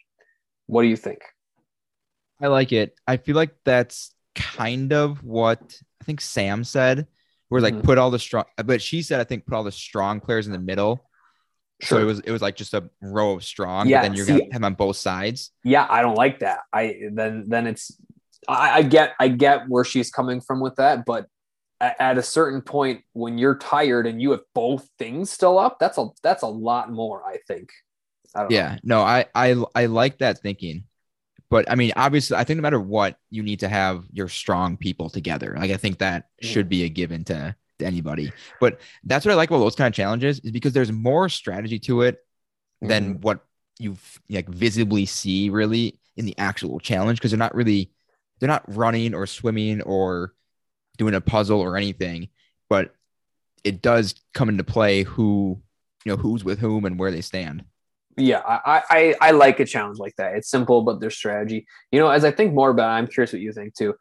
[0.65, 1.19] What do you think?
[2.41, 2.95] I like it.
[3.07, 7.07] I feel like that's kind of what I think Sam said.
[7.49, 7.83] Where like Mhm.
[7.83, 10.51] put all the strong, but she said I think put all the strong players in
[10.51, 11.09] the middle.
[11.81, 13.87] So it was it was like just a row of strong.
[13.87, 15.51] Yeah, but then you're see- gonna have them on both sides.
[15.63, 16.59] yeah, I don't like that.
[16.73, 17.95] I then then it's
[18.49, 21.27] I, I get I get where she's coming from with that, but
[21.81, 25.97] at a certain point when you're tired and you have both things still up, that's
[25.97, 27.69] a that's a lot more, I think.
[28.35, 28.55] I don't know.
[28.55, 30.85] Yeah, no, I I I like that thinking.
[31.49, 34.77] But I mean, obviously, I think no matter what, you need to have your strong
[34.77, 35.55] people together.
[35.59, 36.47] Like I think that Mm.
[36.53, 38.33] should be a given to, to anybody.
[38.59, 41.79] But that's what I like about those kind of challenges is because there's more strategy
[41.81, 42.19] to it
[42.81, 43.21] than Mhm.
[43.21, 43.45] what
[43.79, 43.97] you
[44.29, 47.91] like visibly see really in the actual challenge because they're not really
[48.39, 50.33] they're not running or swimming or
[50.97, 52.27] doing a puzzle or anything
[52.69, 52.93] but
[53.63, 55.61] it does come into play who
[56.05, 57.63] you know who's with whom and where they stand
[58.17, 60.35] yeah, I, I I like a challenge like that.
[60.35, 61.67] It's simple, but there's strategy.
[61.91, 63.93] You know, as I think more about it, I'm curious what you think too.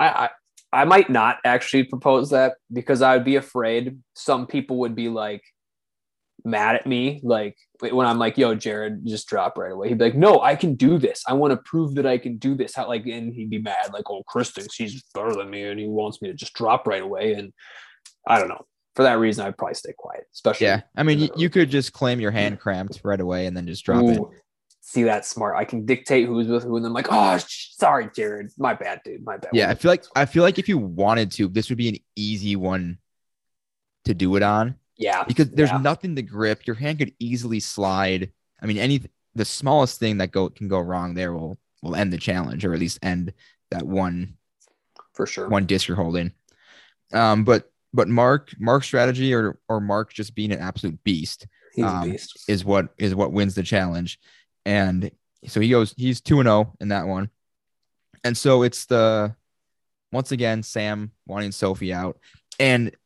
[0.00, 0.30] I, I
[0.72, 5.08] I might not actually propose that because I would be afraid some people would be
[5.08, 5.42] like
[6.44, 10.04] mad at me, like when I'm like, "Yo, Jared, just drop right away." He'd be
[10.04, 11.22] like, "No, I can do this.
[11.26, 13.92] I want to prove that I can do this." How like, and he'd be mad,
[13.92, 16.86] like, "Oh, Chris thinks he's better than me, and he wants me to just drop
[16.86, 17.52] right away." And
[18.26, 18.64] I don't know.
[18.94, 21.92] For that reason, I'd probably stay quiet, especially yeah i mean you, you could just
[21.92, 24.18] claim your hand cramped right away and then just drop it
[24.88, 25.56] See that smart.
[25.56, 29.00] I can dictate who's with who, and I'm like, oh, sh- sorry, Jared, my bad,
[29.04, 29.50] dude, my bad.
[29.52, 31.96] yeah i feel like i feel like if you wanted to this would be an
[32.14, 32.98] easy one
[34.04, 35.78] to do it on yeah, because there's Yeah.
[35.78, 36.66] nothing to grip.
[36.66, 38.32] Your hand could easily slide.
[38.62, 39.02] I mean, any
[39.34, 42.72] the smallest thing that go can go wrong there will will end the challenge, or
[42.72, 43.32] at least end
[43.70, 44.36] that one
[45.12, 45.48] for sure.
[45.48, 46.32] one disc you're holding.
[47.12, 51.84] Um, but but Mark Mark's strategy or or Mark just being an absolute beast He's
[51.84, 52.44] um, a beast.
[52.48, 54.18] is what is what wins the challenge,
[54.64, 55.10] and
[55.46, 57.28] so he goes he's two and zero in that one,
[58.24, 59.34] and so it's the
[60.12, 62.18] once again Sam wanting Sophie out,
[62.58, 62.96] and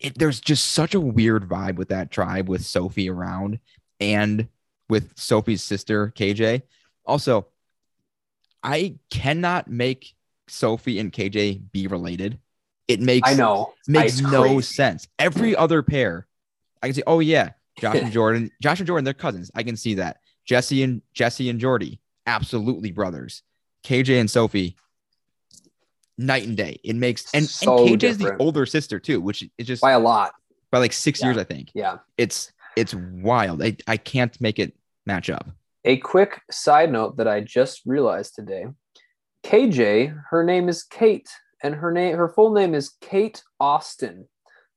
[0.00, 3.58] it, there's just such a weird vibe with that tribe with Sophie around
[4.00, 4.48] and
[4.88, 6.62] with Sophie's sister KJ.
[7.04, 7.46] Also,
[8.62, 10.14] I cannot make
[10.48, 12.38] Sophie and KJ be related.
[12.86, 13.74] It makes I know.
[13.86, 14.62] makes no crazy.
[14.62, 15.08] sense.
[15.18, 16.26] Every other pair,
[16.82, 19.50] I can say, oh yeah, Josh and Jordan, Josh and Jordan, they're cousins.
[19.54, 20.18] I can see that.
[20.46, 23.42] Jesse and Jesse and Jordy, absolutely brothers.
[23.84, 24.76] KJ and Sophie,
[26.18, 26.80] night and day.
[26.84, 29.92] It makes and, So and KJ is the older sister too, which is just by
[29.92, 30.34] a lot.
[30.70, 31.28] By like six Yeah.
[31.28, 31.70] years, I think.
[31.74, 31.98] Yeah.
[32.18, 33.62] It's it's wild.
[33.62, 34.76] I, I can't make it
[35.06, 35.48] match up.
[35.84, 38.66] A quick side note that I just realized today:
[39.44, 41.28] KJ, her name is Kate,
[41.62, 44.28] and her name, her full name is Kate Austin,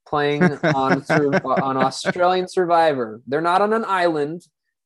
[0.08, 3.22] playing on on Australian Survivor.
[3.28, 4.44] They're not on an island.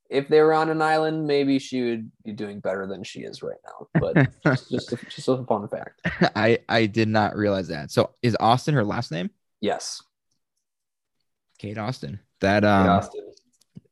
[0.09, 3.41] If they were on an island, maybe she would be doing better than she is
[3.41, 3.87] right now.
[3.99, 6.01] But just just a, just a fun fact.
[6.35, 7.91] I I did not realize that.
[7.91, 9.29] So is Austin her last name?
[9.61, 10.01] Yes,
[11.57, 12.19] Kate Austin.
[12.41, 13.31] That um Austin.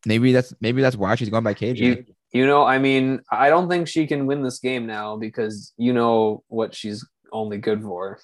[0.06, 1.78] maybe that's maybe that's why she's going by KJ.
[1.78, 5.74] You, you know, I mean, I don't think she can win this game now because
[5.78, 8.20] you know what she's only good for.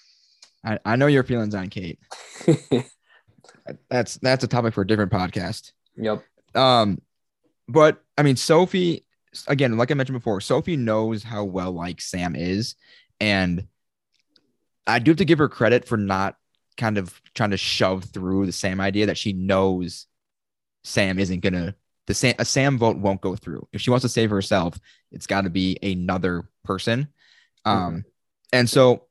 [0.64, 2.00] I, I know your feelings on Kate.
[3.90, 5.74] That's that's a topic for a different podcast.
[5.96, 6.24] yep.
[6.56, 7.00] Um,
[7.70, 9.06] but I mean, Sophie,
[9.48, 12.76] again, like I mentioned before, Sophie knows how well like Sam is,
[13.20, 13.68] and
[14.88, 16.36] I do have to give her credit for not
[16.78, 20.08] kind of trying to shove through the Sam idea that she knows
[20.84, 21.76] Sam isn't gonna
[22.08, 23.68] the Sam a Sam vote won't go through.
[23.72, 24.80] If she wants to save herself,
[25.12, 27.08] it's got to be another person.
[27.66, 28.04] Um,
[28.52, 29.04] and so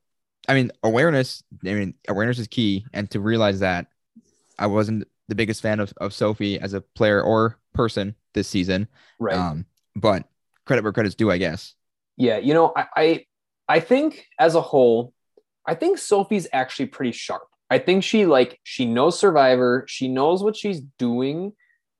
[0.48, 1.44] I mean, awareness.
[1.64, 3.86] I mean, awareness is key, and to realize that
[4.58, 8.88] I wasn't the biggest fan of, of Sophie as a player or person this season.
[9.18, 9.34] Right.
[9.36, 9.64] Um,
[9.96, 10.28] but
[10.66, 11.74] credit where credit's due, I guess.
[12.18, 12.36] yeah.
[12.38, 13.24] You know, I, I
[13.68, 15.14] I think as a whole,
[15.66, 17.48] I think Sophie's actually pretty sharp.
[17.70, 19.84] I think she like she knows Survivor.
[19.88, 21.52] She knows what she's doing.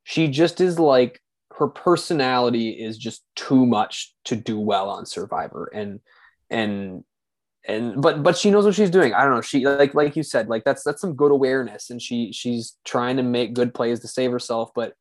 [0.05, 1.21] She just is like
[1.59, 6.01] her personality is just too much to do well on Survivor, and
[6.51, 7.05] and
[7.67, 9.13] and but but she knows what she's doing.
[9.13, 9.43] I don't know.
[9.43, 13.19] She like like you said, like that's that's some good awareness, and she she's trying
[13.19, 14.95] to make good plays to save herself, but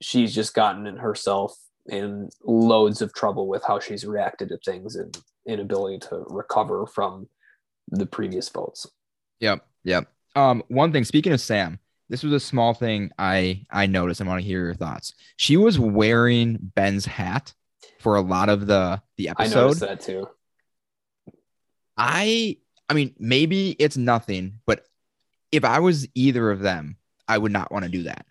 [0.00, 1.56] she's just gotten in herself
[1.86, 7.28] in loads of trouble with how she's reacted to things and inability to recover from
[7.88, 8.86] the previous votes.
[9.40, 9.64] Yep.
[9.84, 10.08] Yep.
[10.34, 11.78] Um, one thing, speaking of Sam,
[12.08, 14.20] this was a small thing I I noticed.
[14.20, 15.14] I want to hear your thoughts.
[15.36, 17.54] She was wearing Ben's hat
[18.00, 19.58] for a lot of the the episode.
[19.58, 20.28] I noticed that too.
[21.96, 24.84] I I mean, maybe it's nothing, but
[25.50, 28.26] if I was either of them, I would not want to do that.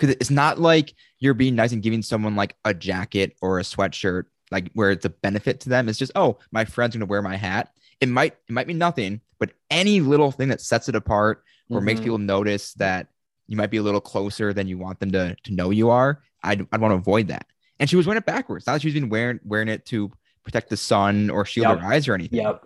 [0.00, 3.62] Because it's not like you're being nice and giving someone like a jacket or a
[3.62, 5.88] sweatshirt, like where it's a benefit to them.
[5.88, 7.70] It's just, oh, my friend's gonna wear my hat.
[8.00, 11.80] It might it might be nothing, but any little thing that sets it apart or
[11.80, 12.04] makes Mhm.
[12.04, 13.08] people notice that
[13.46, 16.22] you might be a little closer than you want them to to know you are,
[16.42, 17.46] I'd, I'd want to avoid that.
[17.78, 18.66] And she was wearing it backwards.
[18.66, 20.10] Not that she's been wearing wearing it to
[20.44, 21.78] protect the sun or shield Yep.
[21.80, 22.40] her eyes or anything.
[22.40, 22.64] Yep.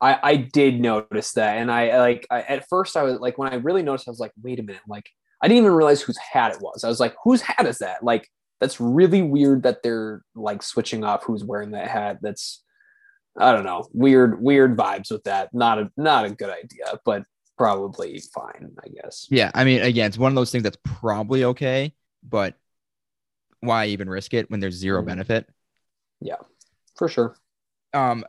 [0.00, 3.52] I, I did notice that, and I like I, at first I was like when
[3.52, 5.10] I really noticed, I was like, wait a minute, like
[5.42, 6.84] I didn't even realize whose hat it was.
[6.84, 8.02] I was like, whose hat is that?
[8.02, 8.28] Like
[8.60, 12.18] that's really weird that they're like switching off who's wearing that hat.
[12.22, 12.62] That's
[13.38, 15.54] I don't know, weird weird vibes with that.
[15.54, 17.24] Not a not a good idea, but
[17.56, 19.26] probably fine, I guess.
[19.30, 22.54] Yeah, I mean, again, it's one of those things that's probably okay, but
[23.60, 25.06] why even risk it when there's 0 Mhm.
[25.06, 25.48] benefit?
[26.20, 26.36] Yeah,
[26.96, 27.36] for sure.
[27.92, 28.24] Um,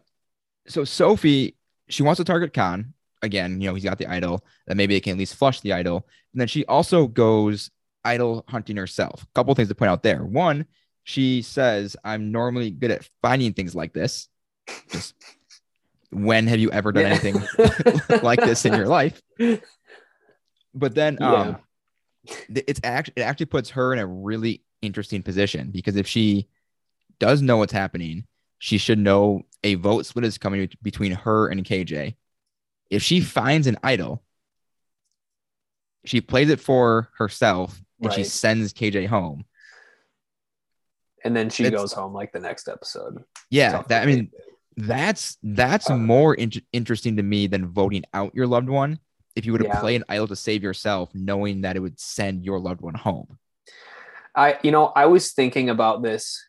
[0.68, 1.56] so Sophie,
[1.88, 3.62] she wants to target Khan again.
[3.62, 6.08] You know, he's got the idol that maybe they can at least flush the idol,
[6.34, 7.70] and then she also goes
[8.04, 9.24] idol hunting herself.
[9.24, 10.24] A couple things to point out there.
[10.24, 10.66] One,
[11.04, 14.28] she says, "I'm normally good at finding things like this."
[14.92, 15.16] Just
[16.12, 17.10] when have you ever done Yeah.
[17.10, 17.42] anything
[18.24, 19.22] like this in your life?
[20.74, 21.34] But then, Yeah.
[21.34, 21.58] um,
[22.50, 26.48] it's actually it actually puts her in a really interesting position because if she
[27.20, 28.26] does know what's happening,
[28.60, 32.16] she should know a vote split is coming between her and KJ.
[32.92, 34.22] If she finds an idol,
[36.06, 39.46] she plays it for herself and she sends KJ home.
[41.24, 43.24] And then she It's- goes home like the next episode.
[43.50, 44.32] Yeah, that I mean
[44.78, 49.00] that's that's Uh, more in- interesting to me than voting out your loved one.
[49.36, 49.80] If you were to Yeah.
[49.80, 53.38] play an idol to save yourself, knowing that it would send your loved one home.
[54.36, 56.44] I you know I was thinking about this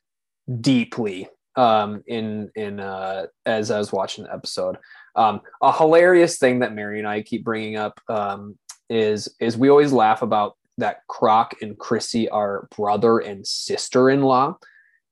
[0.60, 4.78] deeply um in in uh as I was watching the episode.
[5.14, 9.70] Um a hilarious thing that Mary and I keep bringing up um is is we
[9.70, 14.56] always laugh about that Croc and Chrissy are brother and sister-in-law.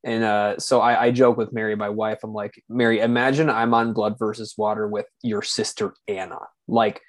[0.03, 2.21] And uh, so I, I joke with Mary, my wife.
[2.23, 6.39] I'm like, Mary, imagine I'm on Blood versus Water with your sister Anna.
[6.67, 7.03] Like,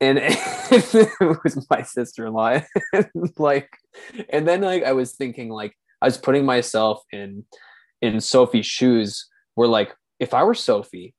[0.00, 2.60] and it was my sister-in-law.
[3.38, 3.68] like,
[4.30, 7.44] and then like I was thinking, like, I was putting myself in
[8.00, 9.28] in Sophie's shoes.
[9.54, 11.14] Where like, if I were Sophie,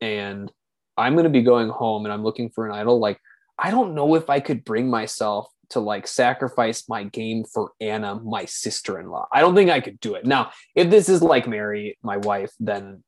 [0.00, 0.50] and
[0.96, 3.18] I'm gonna be going home and I'm looking for an idol, like,
[3.58, 8.16] I don't know if I could bring myself to like sacrifice my game for Anna,
[8.16, 9.28] my sister-in-law.
[9.32, 10.24] I don't think I could do it.
[10.24, 13.02] Now, if this is like Mary, my wife, then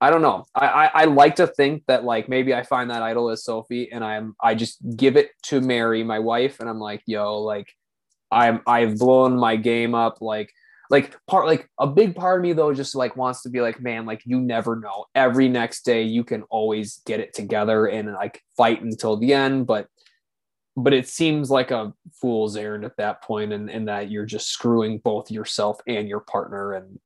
[0.00, 0.46] I don't know.
[0.54, 3.92] I, I I like to think that like maybe I find that idol as Sophie
[3.92, 7.70] and I'm I just give it to Mary, my wife, and I'm like, yo, like
[8.30, 10.22] I'm I've blown my game up.
[10.22, 10.52] Like
[10.90, 13.80] like part like a big part of me though just like wants to be like,
[13.80, 15.06] man, like you never know.
[15.14, 19.66] Every next day you can always get it together and like fight until the end,
[19.66, 19.86] but
[20.76, 24.48] but it seems like a fool's errand at that point and, and that you're just
[24.48, 26.98] screwing both yourself and your partner and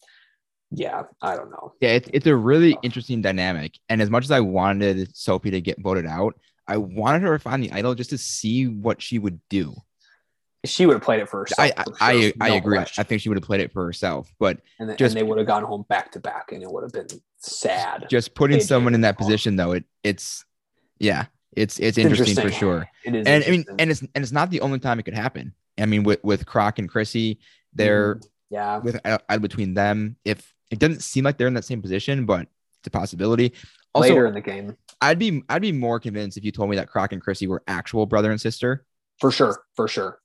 [0.70, 3.78] yeah i don't know Yeah, it's it's a really interesting dynamic.
[3.88, 6.34] And as much as I wanted Sophie to get voted out,
[6.66, 9.74] I wanted her to find the idol just to see what she would do.
[10.64, 12.78] She would have played it for herself I for I, sure, I, I no agree.
[12.78, 13.00] question.
[13.00, 14.32] I think she would have played it for herself.
[14.38, 16.70] But and, then, just- and they would have gone home back to back and it
[16.70, 17.06] would have been
[17.38, 20.44] sad just putting AJ someone in that position though, it it's
[20.98, 22.88] yeah, it's it's interesting, for sure.
[23.04, 25.14] it is And I mean, and it's and it's not the only time it could
[25.14, 25.54] happen.
[25.78, 27.38] I mean, with with Croc and Chrissy,
[27.74, 30.16] they're yeah with uh, between them.
[30.24, 32.48] If it doesn't seem like they're in that same position, but
[32.78, 33.52] it's a possibility.
[33.94, 36.76] Also, later in the game I'd be I'd be more convinced if you told me
[36.76, 38.84] that Croc and Chrissy were actual brother and sister.
[39.20, 40.18] for sure for sure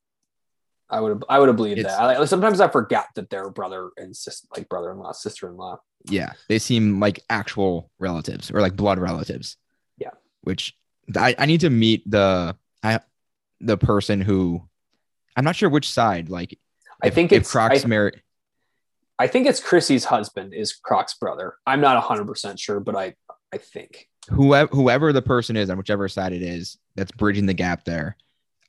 [0.90, 3.50] i would have i would have believed It's- that I, sometimes i forgot that they're
[3.50, 9.00] brother and sister like brother-in-law sister-in-law Yeah, they seem like actual relatives or like blood
[9.00, 9.58] relatives.
[9.98, 10.12] Yeah.
[10.42, 10.74] Which
[11.16, 13.02] I, I need to meet the I
[13.60, 14.64] the person who
[15.36, 16.30] I'm not sure which side.
[16.30, 16.58] Like
[17.04, 18.22] i if, think if it's Croc's I, married.
[19.20, 23.14] I think it's chrissy's husband is croc's brother i'm not 100% sure but i
[23.52, 27.54] i think Whoever whoever the person is on whichever side it is that's bridging the
[27.54, 28.16] gap there.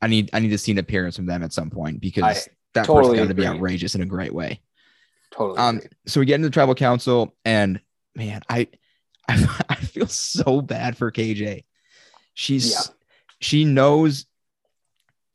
[0.02, 2.34] I need I need to see an appearance from them at some point because I
[2.74, 4.60] that totally person's got to be outrageous in a great way.
[5.30, 5.88] totally Um, agree.
[6.06, 7.80] so we get into the tribal council, and
[8.14, 8.68] man, I,
[9.28, 11.64] I, I feel so bad for KJ.
[12.34, 12.80] She's Yeah.
[13.40, 14.26] she knows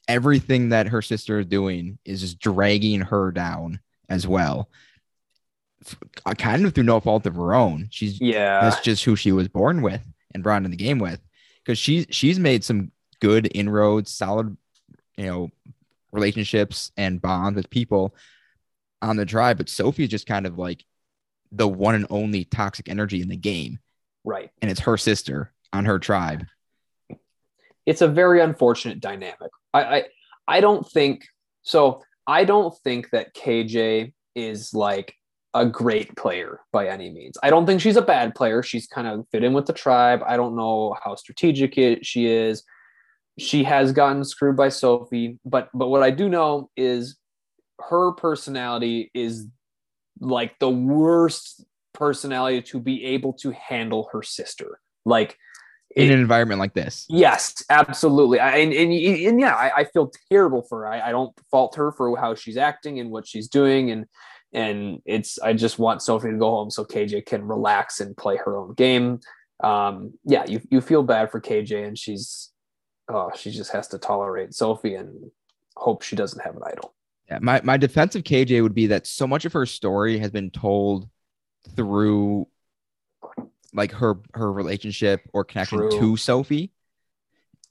[0.08, 4.69] everything that her sister is doing is just dragging her down as well.
[6.25, 7.88] Uh, Kind of through no fault of her own.
[7.91, 10.02] She's yeah that's just who she was born with
[10.33, 11.19] and brought into the game with.
[11.63, 14.56] Because she's she's made some good inroads, solid,
[15.18, 15.50] you know,
[16.12, 18.16] relationships and bonds with people
[19.02, 19.58] on the drive.
[19.58, 20.84] But Sophie is just kind of like
[21.52, 23.80] the one and only toxic energy in the game.
[24.24, 26.46] right And it's her sister on her tribe.
[27.86, 29.52] it's a very unfortunate dynamic.
[29.74, 30.04] I, I
[30.48, 31.26] I don't think
[31.63, 32.04] so.
[32.28, 35.16] I don't think that KJ is like
[35.54, 37.38] a great player by any means.
[37.42, 38.62] I don't think she's a bad player.
[38.62, 40.22] She's kind of fit in with the tribe.
[40.26, 42.63] I don't know how strategic it, she is.
[43.38, 47.17] She has gotten screwed by Sophie, but but what I do know is
[47.90, 49.48] her personality is
[50.19, 54.79] like the worst personality to be able to handle her sister.
[55.06, 55.38] Like
[55.96, 57.06] in it- an environment like this.
[57.10, 58.40] Yes, absolutely.
[58.40, 60.88] I, and, and and yeah, I, I feel terrible for her.
[60.88, 64.06] I, I don't fault her for how she's acting and what she's doing, and
[64.54, 68.38] and it's I just want Sophie to go home so KJ can relax and play
[68.38, 69.19] her own game.
[69.63, 72.52] Um, yeah, you you feel bad for KJ, and she's
[73.08, 75.31] oh she just has to tolerate Sophie and
[75.75, 76.93] hope she doesn't have an idol.
[77.29, 80.31] Yeah, my my defense of KJ would be that so much of her story has
[80.31, 81.10] been told
[81.75, 82.47] through
[83.73, 85.91] like her her relationship or connection True.
[85.99, 86.71] to Sophie,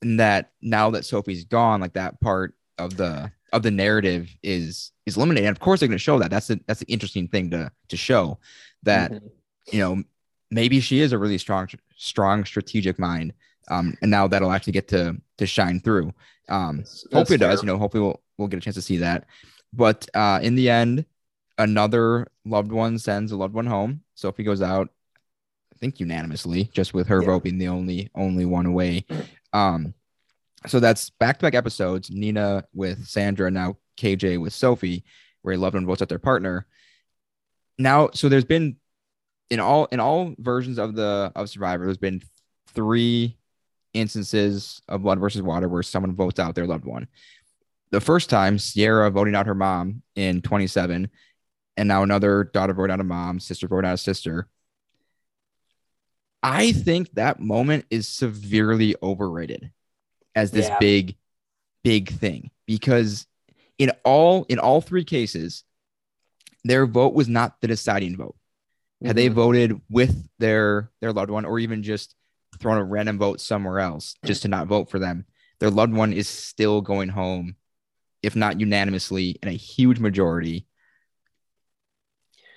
[0.03, 4.91] and that now that Sophie's gone, like that part of the of the narrative is
[5.07, 5.47] is eliminated.
[5.49, 6.30] And of course, they're going to show that.
[6.30, 8.39] That's the that's the interesting thing to to show
[8.82, 9.30] that Mhm.
[9.72, 10.03] you know
[10.51, 13.32] maybe she is a really strong strong strategic mind,
[13.69, 16.12] um, and now that'll actually get to to shine through.
[16.49, 17.61] Um, That's- hopefully it does.
[17.61, 17.67] fair.
[17.67, 19.27] You know, hopefully we'll we'll get a chance to see that.
[19.73, 21.05] But uh, in the end,
[21.59, 24.03] another loved one sends a loved one home.
[24.15, 24.89] Sophie goes out,
[25.75, 27.27] I think unanimously, just with her Yeah.
[27.29, 29.05] vote being the only only one away.
[29.53, 29.95] Um,
[30.67, 32.11] so that's back to back episodes.
[32.11, 35.05] Nina with Sandra, now KJ with Sophie,
[35.43, 36.67] where a loved one votes out their partner.
[37.79, 38.77] Now, so there's been
[39.51, 42.23] in all in all versions of the of Survivor, there's been
[42.69, 43.37] three
[43.95, 47.09] instances of blood versus water where someone votes out their loved one.
[47.91, 51.09] The first time, Ciera voting out her mom in 27,
[51.77, 54.49] and now another daughter voted out a mom, sister voted out a sister.
[56.43, 59.71] I think that moment is severely overrated
[60.35, 60.79] as this Yeah.
[60.79, 61.17] big,
[61.83, 63.27] big thing because
[63.79, 65.65] in all in all three cases,
[66.65, 68.37] their vote was not the deciding vote.
[69.05, 69.35] Had they Mhm.
[69.35, 72.15] voted with their their loved one, or even just
[72.61, 75.25] thrown a random vote somewhere else just to not vote for them,
[75.61, 77.57] their loved one is still going home,
[78.23, 80.67] if not unanimously, in a huge majority.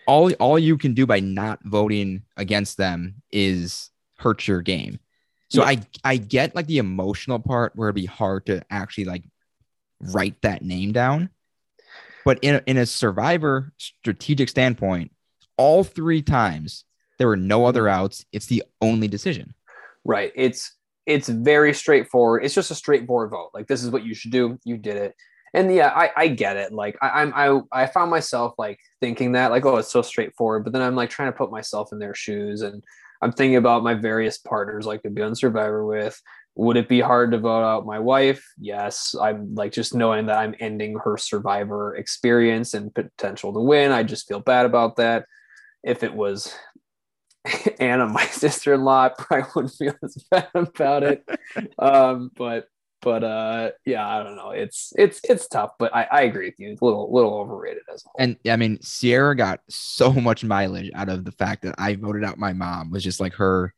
[0.07, 4.99] All all you can do by not voting against them is hurt your game.
[5.49, 5.69] So Yeah.
[5.69, 9.23] I I get like the emotional part where it'd be hard to actually like
[9.99, 11.29] write that name down.
[12.25, 15.11] But in a, in a survivor strategic standpoint,
[15.57, 16.83] all three times
[17.17, 18.01] there were no other mm-hmm.
[18.01, 18.25] outs.
[18.31, 19.53] It's the only decision.
[20.07, 20.31] Right.
[20.35, 20.73] It's
[21.05, 22.43] it's very straightforward.
[22.43, 23.51] It's just a straightforward vote.
[23.53, 24.57] Like this is what you should do.
[24.63, 25.15] You did it.
[25.53, 26.71] And yeah, I, I get it.
[26.71, 30.63] Like I, I'm I I found myself like thinking that like oh it's so straightforward,
[30.63, 32.83] but then I'm like trying to put myself in their shoes and
[33.21, 36.19] I'm thinking about my various partners like to be on Survivor with.
[36.55, 38.43] Would it be hard to vote out my wife?
[38.59, 39.15] Yes.
[39.19, 43.91] I'm like just knowing that I'm ending her Survivor experience and potential to win.
[43.91, 45.25] I just feel bad about that.
[45.83, 46.53] If it was
[47.79, 51.27] Anna, my sister-in-law, probably wouldn't feel as bad about it.
[51.79, 52.67] um, but
[53.01, 54.51] but uh, yeah, I don't know.
[54.51, 56.71] It's it's it's tough, but I, I agree with you.
[56.71, 58.15] It's a little little overrated as a whole.
[58.19, 62.23] And I mean, Ciera got so much mileage out of the fact that I voted
[62.23, 63.73] out my mom was just like her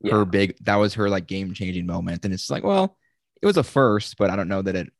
[0.00, 0.14] yeah.
[0.14, 2.24] her big that was her like game changing moment.
[2.24, 2.96] And it's like, well,
[3.40, 4.92] it was a first, but I don't know that it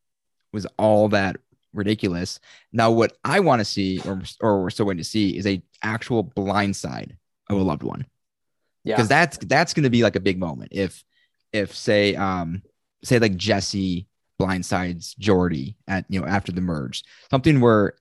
[0.53, 1.37] was all that
[1.75, 2.41] ridiculous.
[2.73, 5.62] Now, what I want to see, or or we're still waiting to see, is a
[5.83, 7.17] actual blind side
[7.51, 8.07] of a loved one.
[8.84, 11.05] yeah, because that's that's going to be like a big moment if
[11.53, 12.62] if say um
[13.03, 14.07] say like Jesse
[14.40, 17.94] blindsides Jordy at you know after the merge something where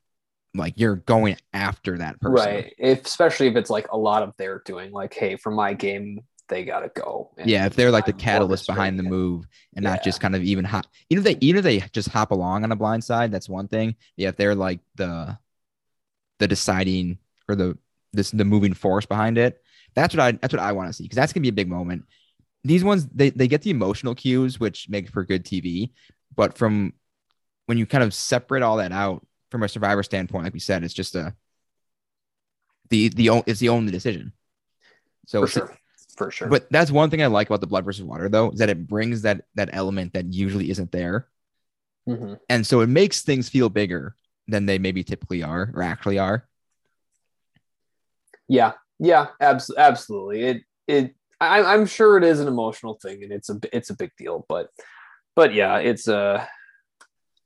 [0.53, 2.73] like you're going after that person right.
[2.77, 6.21] If especially if it's like a lot of their doing, like, hey, for my game,
[6.47, 7.31] they gotta go.
[7.43, 10.63] Yeah if they're like the catalyst behind the move and not just kind of even
[10.63, 13.49] hop even if they even if they just hop along on a blind side that's
[13.49, 15.37] one thing yeah if they're like the
[16.39, 17.17] the deciding
[17.49, 17.77] or the
[18.15, 19.61] this the moving force behind it
[19.95, 21.69] that's what i that's what i want to see because that's gonna be a big
[21.69, 22.03] moment
[22.63, 25.91] these ones they, they get the emotional cues which make for good tv
[26.35, 26.93] but from
[27.67, 30.83] when you kind of separate all that out from a survivor standpoint like we said
[30.83, 31.35] it's just a
[32.89, 34.31] the the it's the only decision
[35.27, 35.77] so for sure,
[36.17, 36.47] for sure.
[36.47, 38.85] but that's one thing I like about the blood versus water, though, is that it
[38.85, 41.27] brings that that element that usually isn't there,
[42.07, 42.39] Mhm.
[42.47, 44.15] and so it makes things feel bigger
[44.47, 46.47] than they maybe typically are or actually are.
[48.47, 50.43] Yeah, yeah, abs- absolutely.
[50.43, 53.95] It it I, I'm sure it is an emotional thing, and it's a it's a
[53.95, 54.45] big deal.
[54.47, 54.69] But
[55.35, 56.45] but yeah, it's uh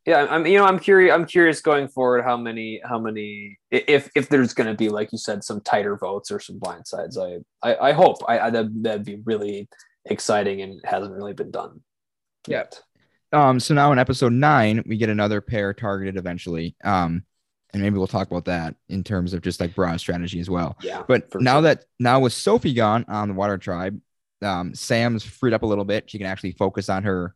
[0.05, 0.27] yeah.
[0.29, 1.13] I'm you know I'm curious.
[1.13, 5.11] I'm curious going forward how many how many if if there's going to be like
[5.11, 7.17] you said some tighter votes or some blind sides.
[7.17, 9.67] I I, I hope I, I that that'd be really
[10.05, 11.81] exciting and hasn't really been done
[12.47, 12.79] yet.
[13.31, 16.75] Um, so now in episode nine, we get another pair targeted eventually.
[16.83, 17.23] Um,
[17.73, 20.75] and maybe we'll talk about that in terms of just like broad strategy as well.
[20.81, 21.61] Yeah, But now sure.
[21.63, 23.99] that now with Sophie gone on the Water Tribe,
[24.41, 26.09] um, Sam's freed up a little bit.
[26.09, 27.35] She can actually focus on her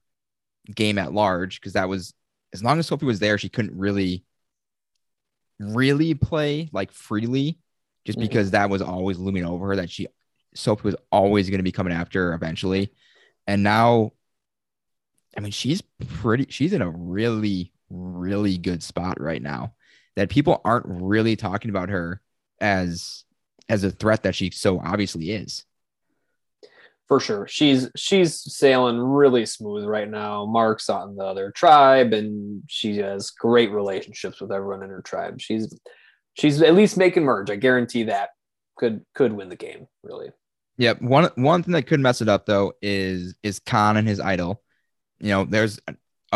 [0.74, 2.14] game at large because that was
[2.54, 4.24] as long as Sophie was there, she couldn't really,
[5.60, 7.60] really play like freely,
[8.06, 8.22] just Mhm.
[8.24, 10.08] because that was always looming over her that she
[10.56, 12.94] Sophie was always going to be coming after her eventually.
[13.48, 14.12] And now,
[15.36, 19.74] I mean, she's pretty, she's in a really, really good spot right now
[20.16, 22.22] that people aren't really talking about her
[22.60, 23.24] as
[23.70, 25.66] as a threat that she so obviously is.
[27.08, 27.48] For sure.
[27.48, 30.46] She's she's sailing really smooth right now.
[30.46, 35.40] Mark's on the other tribe and she has great relationships with everyone in her tribe.
[35.42, 35.74] She's
[36.34, 37.50] she's at least making merge.
[37.50, 38.30] I guarantee that
[38.78, 40.30] could could win the game, really.
[40.78, 41.02] Yep.
[41.02, 44.62] One one thing that could mess it up though is is Khan and his idol.
[45.20, 45.80] You know, there's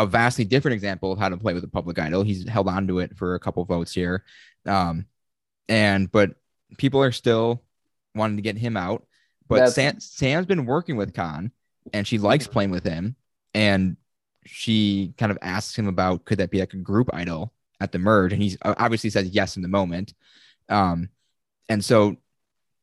[0.02, 2.22] a, vastly different example of how to play with a public idol.
[2.22, 4.24] He's held on to it for a couple votes here.
[4.66, 5.06] Um,
[5.68, 6.30] and but
[6.76, 7.62] people are still
[8.14, 9.06] wanting to get him out.
[9.48, 11.52] But Sam, Sam's been working with Khan
[11.92, 13.16] and she likes playing with him.
[13.54, 13.96] And
[14.44, 17.98] she kind of asks him about could that be like a group idol at the
[17.98, 18.32] merge?
[18.32, 20.14] And he's uh, obviously says yes in the moment.
[20.68, 21.08] Um,
[21.68, 22.16] and so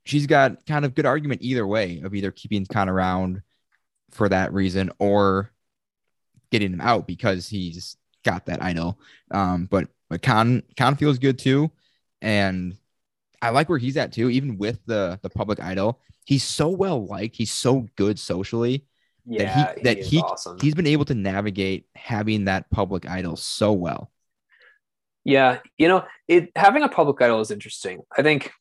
[0.05, 3.41] she's got kind of good argument either way of either keeping Khan around
[4.11, 5.51] for that reason or
[6.51, 8.99] getting him out because he's got that idol.
[9.31, 11.71] Um, but but Con Khan feels good too,
[12.21, 12.77] and
[13.41, 14.29] I like where he's at too.
[14.29, 17.35] Even with the the public idol, he's so well liked.
[17.35, 18.85] He's so good socially.
[19.25, 20.59] Yeah, that he that he, he awesome.
[20.59, 24.11] he's been able to navigate having that public idol so well.
[25.23, 28.01] Yeah, you know, it having a public idol is interesting.
[28.15, 28.51] I think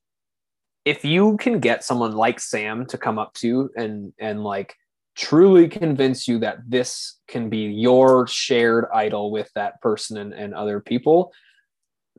[0.85, 4.75] if you can get someone like Sam to come up to and and like
[5.17, 10.55] truly convince you that this can be your shared idol with that person and, and
[10.55, 11.33] other people,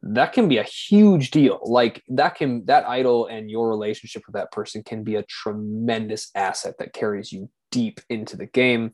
[0.01, 1.59] that can be a huge deal.
[1.63, 6.29] Like that can that idol and your relationship with that person can be a tremendous
[6.35, 8.91] asset that carries you deep into the game.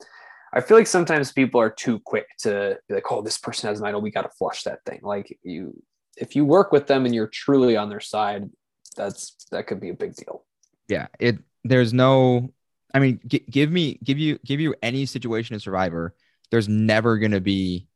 [0.54, 3.80] I feel like sometimes people are too quick to be like, oh, this person has
[3.80, 4.02] an idol.
[4.02, 5.00] We got to flush that thing.
[5.02, 5.82] Like you,
[6.18, 8.50] if you work with them and you're truly on their side,
[8.96, 10.44] that's that could be a big deal.
[10.88, 11.40] Yeah, it.
[11.64, 12.54] There's no.
[12.94, 16.14] I mean, g- give me, give you, give you any situation in Survivor.
[16.50, 17.88] There's never going to be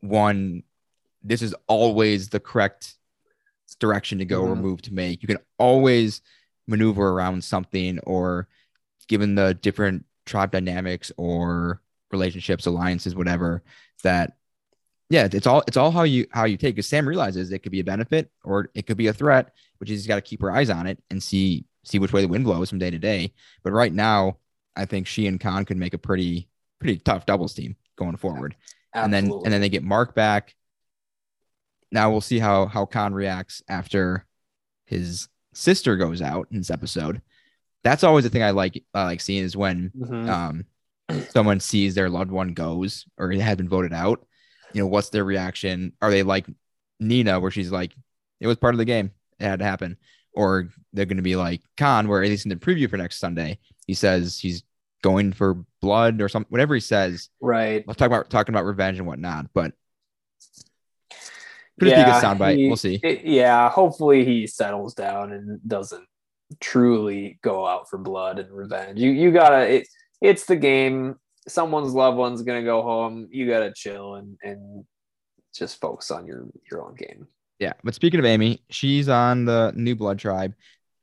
[0.00, 0.62] one.
[1.22, 2.94] This is always the correct
[3.78, 4.60] direction to go or Mhm.
[4.60, 5.22] move to make.
[5.22, 6.22] You can always
[6.66, 8.48] maneuver around something, or
[9.08, 11.80] given the different tribe dynamics or
[12.10, 13.62] relationships, alliances, whatever.
[14.02, 14.36] That,
[15.08, 16.74] yeah, it's all it's all how you how you take.
[16.74, 19.90] Because Sam realizes it could be a benefit or it could be a threat, which
[19.90, 22.28] is he's got to keep her eyes on it and see see which way the
[22.28, 23.32] wind blows from day to day.
[23.62, 24.38] But right now,
[24.76, 28.56] I think she and Khan could make a pretty pretty tough doubles team going forward.
[28.94, 30.54] And then and then they get Mark back.
[31.92, 34.26] Now we'll see how how Khan reacts after
[34.86, 37.22] his sister goes out in this episode.
[37.82, 40.28] That's always the thing I like I like seeing is when Mhm.
[40.28, 40.64] um
[41.30, 44.24] someone sees their loved one goes or has been voted out.
[44.72, 45.92] You know, what's their reaction?
[46.00, 46.46] Are they like
[47.00, 47.92] Nina, where she's like,
[48.38, 49.10] it was part of the game,
[49.40, 49.96] it had to happen,
[50.32, 53.18] or they're going to be like Khan, where at least in the preview for next
[53.18, 54.62] Sunday, he says he's
[55.02, 57.28] going for blood or something, whatever he says.
[57.40, 57.84] right.
[57.86, 59.72] Let's talk about talking about revenge and whatnot, but
[61.78, 62.56] could be a good soundbite.
[62.56, 63.00] he- We'll see.
[63.02, 66.04] it- yeah, hopefully he settles down and doesn't
[66.60, 68.98] truly go out for blood and revenge.
[69.00, 69.88] You you gotta it,
[70.20, 71.16] it's the game.
[71.48, 73.28] Someone's loved one's gonna go home.
[73.30, 74.84] You gotta chill and and
[75.54, 77.26] just focus on your your own game.
[77.60, 80.54] Yeah, but speaking of Amy, she's on the New Blood tribe.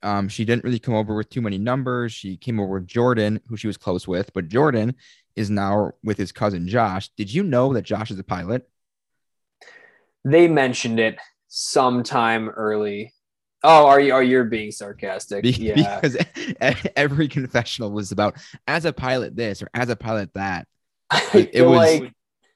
[0.01, 2.14] Um, she didn't really come over with too many numbers.
[2.14, 4.95] She came over with Jordan, who she was close with, but Jordan
[5.36, 7.10] is now with his cousin Josh.
[7.16, 8.68] Did you know that Josh is a pilot?
[10.26, 13.14] They mentioned it sometime early.
[13.64, 15.43] Oh, are you are you being sarcastic?
[15.43, 15.99] Be- yeah.
[15.99, 16.18] Because
[16.95, 18.38] every confessional was about
[18.68, 20.68] as a pilot this or as a pilot that.
[21.10, 22.14] I it was- like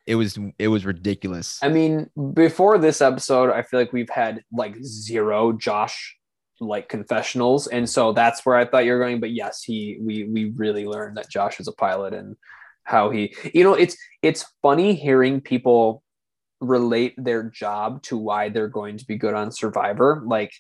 [0.08, 1.60] It was it was ridiculous.
[1.62, 6.18] I mean, before this episode, I feel like we've had like zero Josh
[6.60, 9.20] like confessionals, and so that's where I thought you were going.
[9.20, 12.36] But yes, he we we really learned that Josh is a pilot and
[12.84, 16.04] how he, you know, it's it's funny hearing people
[16.60, 20.52] relate their job to why they're going to be good on Survivor, like.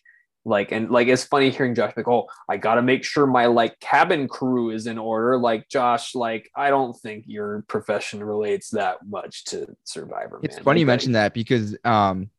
[0.43, 3.79] Like and like it's funny hearing Josh like, oh, I gotta make sure my like
[3.79, 5.37] cabin crew is in order.
[5.37, 10.39] Like Josh, like I don't think your profession relates that much to Survivor.
[10.41, 10.63] It's man.
[10.63, 12.31] funny you mentioned that because um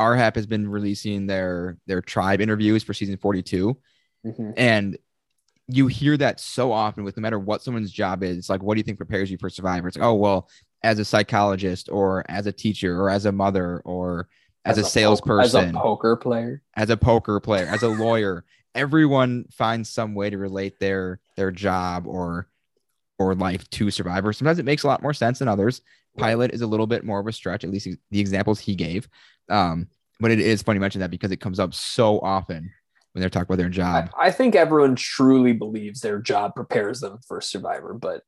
[0.00, 3.78] RHAP has been releasing their their tribe interviews for season 42.
[4.26, 4.54] Mhm.
[4.56, 4.98] And
[5.68, 8.78] you hear that so often with no matter what someone's job is, like, what do
[8.78, 9.86] you think prepares you for Survivor?
[9.86, 10.48] It's like, oh, well,
[10.82, 14.28] as a psychologist or as a teacher or as a mother or
[14.70, 16.62] as, a, poke- salesperson, as a poker player.
[16.76, 18.44] as a poker player, as a lawyer,
[18.74, 22.48] everyone finds some way to relate their their job or
[23.18, 24.32] or life to Survivor.
[24.32, 25.80] Sometimes it makes a lot more sense than others.
[26.16, 29.08] Pilot is a little bit more of a stretch, at least the examples he gave.
[29.48, 29.88] Um,
[30.20, 32.70] but it is funny to mention that because it comes up so often
[33.12, 34.10] when they're talking about their job.
[34.18, 38.22] I think everyone truly believes their job prepares them for Survivor, but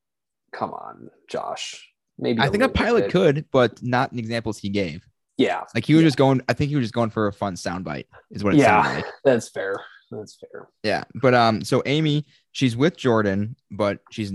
[0.53, 1.88] come on, Josh.
[2.18, 3.12] Maybe I, think a pilot bit.
[3.12, 5.03] could, but not in examples he gave.
[5.41, 6.07] Yeah, Like he was Yeah.
[6.09, 6.43] just going.
[6.49, 8.05] I think he was just going for a fun soundbite.
[8.30, 8.82] Is what it Yeah.
[8.82, 9.05] sounded like.
[9.07, 9.11] Yeah.
[9.24, 9.74] That's fair.
[10.11, 10.68] That's fair.
[10.82, 14.32] Yeah, but um, so Amy, she's with Jordan, but she's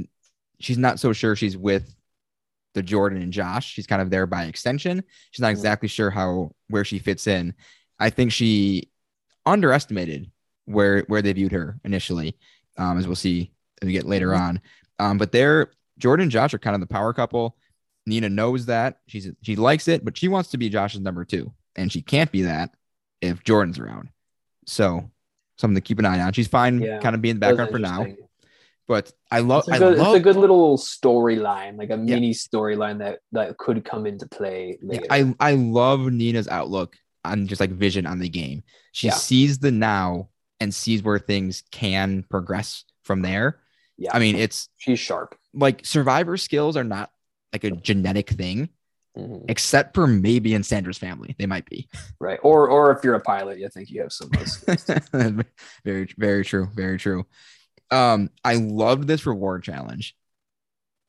[0.60, 1.94] she's not so sure she's with
[2.76, 3.72] the Jordan and Josh.
[3.72, 5.04] She's kind of there by extension.
[5.32, 5.58] She's not Mhm.
[5.58, 7.54] exactly sure how where she fits in.
[8.00, 8.90] I think she
[9.46, 10.32] underestimated
[10.66, 12.38] where where they viewed her initially,
[12.78, 13.52] um, as we'll see
[13.82, 14.40] as we get later Mhm.
[14.40, 14.62] on.
[15.00, 17.58] Um, but they're Jordan and Josh are kind of the power couple.
[18.06, 21.52] Nina knows that she's she likes it, but she wants to be Josh's number two,
[21.76, 22.72] and she can't be that
[23.22, 24.10] if Jordan's around.
[24.68, 25.10] So
[25.58, 26.34] something to keep an eye on.
[26.34, 28.06] She's fine, Yeah, kind of be in the background for now.
[28.88, 31.98] But I love, It's a I good, love, it's a good little storyline, like a
[31.98, 35.08] mini storyline that that could come into play yeah, later.
[35.10, 38.64] I I love Nina's outlook on just like vision on the game.
[38.92, 39.14] She Yeah.
[39.16, 40.30] sees the now
[40.60, 43.60] and sees where things can progress from there.
[43.98, 45.36] yeah, I mean, it's she's sharp.
[45.54, 47.12] like survivor skills are not
[47.56, 48.70] like a genetic thing,
[49.18, 49.46] Mhm.
[49.48, 51.36] except for maybe in Sandra's family.
[51.40, 51.88] They might be.
[52.20, 52.40] Right.
[52.44, 55.44] Or or if you're a pilot, I think you have some of those
[55.86, 56.68] very, very true.
[56.76, 57.26] Very true.
[57.92, 60.16] Um, I loved this reward challenge.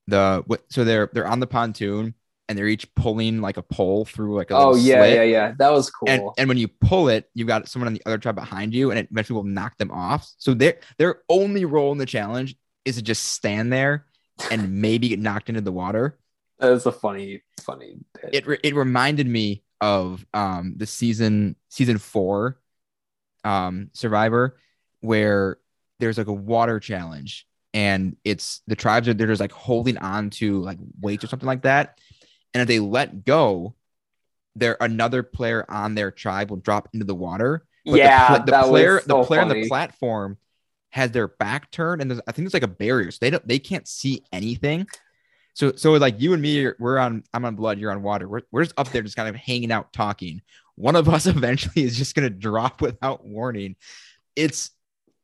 [0.06, 2.14] The what so they're they're on the pontoon
[2.48, 5.14] and they're each pulling like a pole through like a oh yeah, slit.
[5.16, 5.52] yeah, yeah.
[5.58, 6.08] That was cool.
[6.08, 8.90] And, and when you pull it, you've got someone on the other tribe behind you,
[8.90, 10.30] and it eventually will knock them off.
[10.38, 14.06] So their their only role in the challenge is to just stand there
[14.52, 16.20] and maybe get knocked into the water.
[16.58, 18.34] That was a funny, funny bit.
[18.34, 22.58] It re- it reminded me of um the season season four
[23.44, 24.56] um Survivor
[25.00, 25.58] where
[26.00, 30.30] there's like a water challenge and it's the tribes are they're just like holding on
[30.30, 31.98] to like weights or something like that.
[32.54, 33.74] And if they let go,
[34.54, 37.66] there another player on their tribe will drop into the water.
[37.84, 40.38] But yeah, the, the player, so the player on the platform
[40.90, 43.46] has their back turned, and there's, I think there's like a barrier, so they don't,
[43.46, 44.86] they can't see anything.
[45.56, 48.28] So, so like you and me, we're on, I'm on blood, you're on water.
[48.28, 50.42] We're, we're just up there, just kind of hanging out, talking.
[50.74, 53.76] One of us eventually is just gonna drop without warning.
[54.36, 54.70] It's,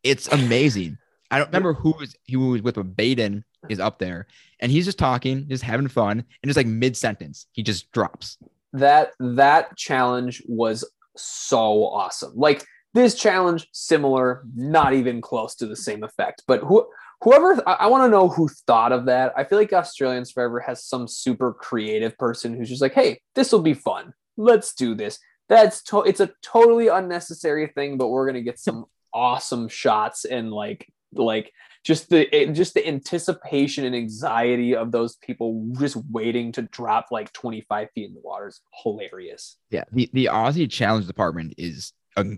[0.03, 0.97] it's amazing.
[1.31, 4.27] I don't remember who was who was with, but Baden is up there,
[4.61, 6.13] and he's just talking, just having fun,
[6.43, 8.39] and just like mid sentence, he just drops.
[8.73, 12.33] that that challenge was so awesome.
[12.35, 12.65] Like
[12.95, 16.43] this challenge, similar, not even close to the same effect.
[16.47, 16.87] But who
[17.23, 19.33] whoever I, I want to know who thought of that.
[19.37, 23.53] I feel like Australians Forever has some super creative person who's just like, hey, this
[23.53, 24.13] will be fun.
[24.37, 25.19] Let's do this.
[25.49, 30.51] That's to- it's a totally unnecessary thing, but we're gonna get some awesome shots and
[30.51, 31.53] like like
[31.85, 37.09] just the it, just the anticipation and anxiety of those people just waiting to drop
[37.11, 39.59] like 25 feet in the water is hilarious.
[39.71, 41.93] Yeah, the the Aussie challenge department is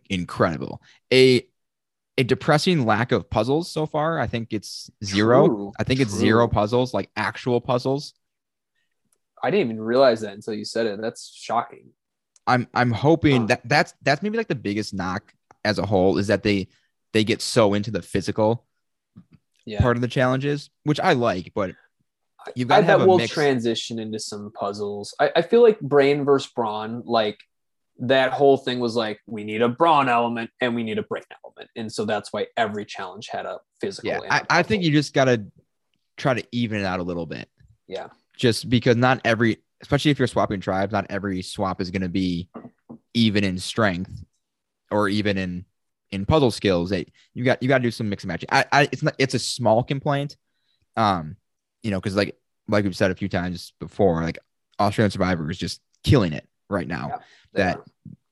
[0.09, 0.81] incredible.
[1.13, 1.47] A
[2.17, 4.19] a depressing lack of puzzles so far.
[4.21, 5.47] I think it's zero.
[5.49, 6.21] True, I think it's true.
[6.21, 8.15] zero puzzles, like actual puzzles.
[9.43, 11.01] I didn't even realize that until you said it.
[11.01, 11.91] That's shocking.
[12.47, 13.47] I'm I'm hoping Huh.
[13.49, 15.33] that that's that's maybe like the biggest knock
[15.65, 16.69] as a whole is that they
[17.13, 18.65] they get so into the physical
[19.65, 19.81] Yeah.
[19.81, 21.75] part of the challenges, which I like, but
[22.55, 23.33] you've got I to have bet a we'll mix.
[23.33, 25.15] transition into some puzzles.
[25.19, 27.39] I, I feel like brain versus brawn, like
[27.99, 31.25] that whole thing was like, we need a brawn element and we need a brain
[31.45, 31.71] element.
[31.77, 34.11] And so that's why every challenge had a physical.
[34.11, 35.45] yeah, I, I think you just got to
[36.17, 37.49] try to even it out a little bit.
[37.87, 38.09] Yeah.
[38.37, 42.09] Just because not every, especially if you're swapping tribes, not every swap is going to
[42.09, 42.49] be
[43.15, 44.25] even in strength
[44.91, 45.65] or even in
[46.11, 46.91] in puzzle skills.
[46.91, 48.49] That you got you got to do some mix and matching.
[48.51, 50.37] I, I it's not it's a small complaint,
[50.97, 51.37] um,
[51.83, 52.37] you know, because like
[52.67, 54.39] like we've said a few times before, like
[54.81, 57.09] Australian Survivor is just killing it right now.
[57.09, 57.19] Yeah,
[57.55, 57.77] that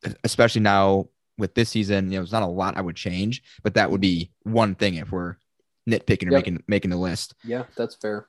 [0.07, 0.15] are.
[0.25, 1.09] especially now
[1.39, 4.01] with this season, you know, it's not a lot I would change, but that would
[4.01, 5.37] be one thing if we're
[5.89, 6.39] nitpicking or Yep.
[6.39, 7.35] making making the list.
[7.45, 8.29] yeah, that's fair.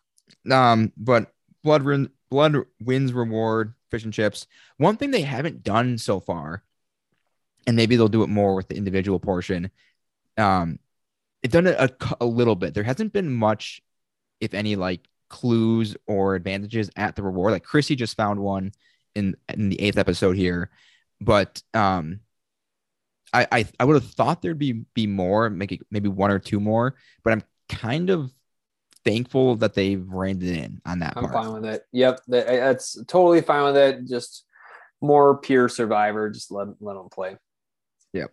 [0.49, 1.31] Um, but
[1.63, 4.47] blood win, blood wins reward fish and chips.
[4.77, 6.63] One thing they haven't done so far,
[7.67, 9.69] and maybe they'll do it more with the individual portion.
[10.37, 10.79] Um,
[11.41, 12.73] they've done it a, a little bit.
[12.73, 13.81] There hasn't been much,
[14.39, 17.51] if any, like clues or advantages at the reward.
[17.51, 18.71] Like Chrissy just found one
[19.15, 20.69] in in the eighth episode here,
[21.21, 22.19] but um,
[23.33, 26.59] I I, I would have thought there'd be be more, maybe maybe one or two
[26.59, 28.31] more, but I'm kind of
[29.05, 31.33] thankful that they've reined it in on that I'm part.
[31.33, 31.83] fine with it.
[31.91, 34.07] Yep, that, that's totally fine with it.
[34.07, 34.45] Just
[35.01, 36.29] more pure survivor.
[36.29, 37.37] Just let let them play.
[38.13, 38.31] Yep.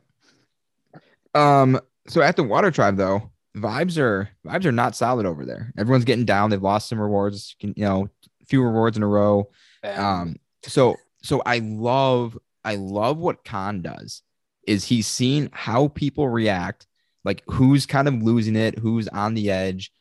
[1.35, 5.73] Um, so at the Water Tribe though, vibes are vibes are not solid over there.
[5.77, 6.51] Everyone's getting down.
[6.51, 8.09] They've lost some rewards, you know,
[8.47, 9.51] few rewards in a row.
[9.83, 14.23] Um, so so I love I love what Khan does
[14.67, 16.87] is he's seen how people react,
[17.25, 19.93] like who's kind of losing it, who's on the edge,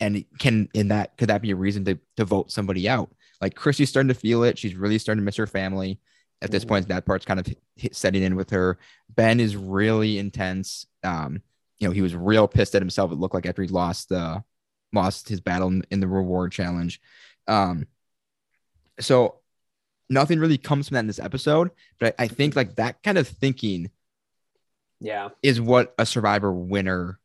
[0.00, 3.10] and can in that could that be a reason to to vote somebody out?
[3.40, 4.58] Like Chrissy's starting to feel it.
[4.58, 6.00] She's really starting to miss her family.
[6.42, 6.68] At this Mhm.
[6.68, 7.46] point, that part's kind of
[7.76, 8.78] hit, setting in with her.
[9.10, 10.86] Ben is really intense.
[11.02, 11.42] Um,
[11.78, 13.12] you know, he was real pissed at himself.
[13.12, 14.40] It looked like after he lost uh
[14.92, 17.00] lost his battle in, in the reward challenge.
[17.46, 17.86] Um,
[18.98, 19.39] so
[20.10, 23.16] nothing really comes from that in this episode, but I, I think like that kind
[23.16, 23.90] of thinking
[25.00, 27.18] Yeah, is what a survivor winner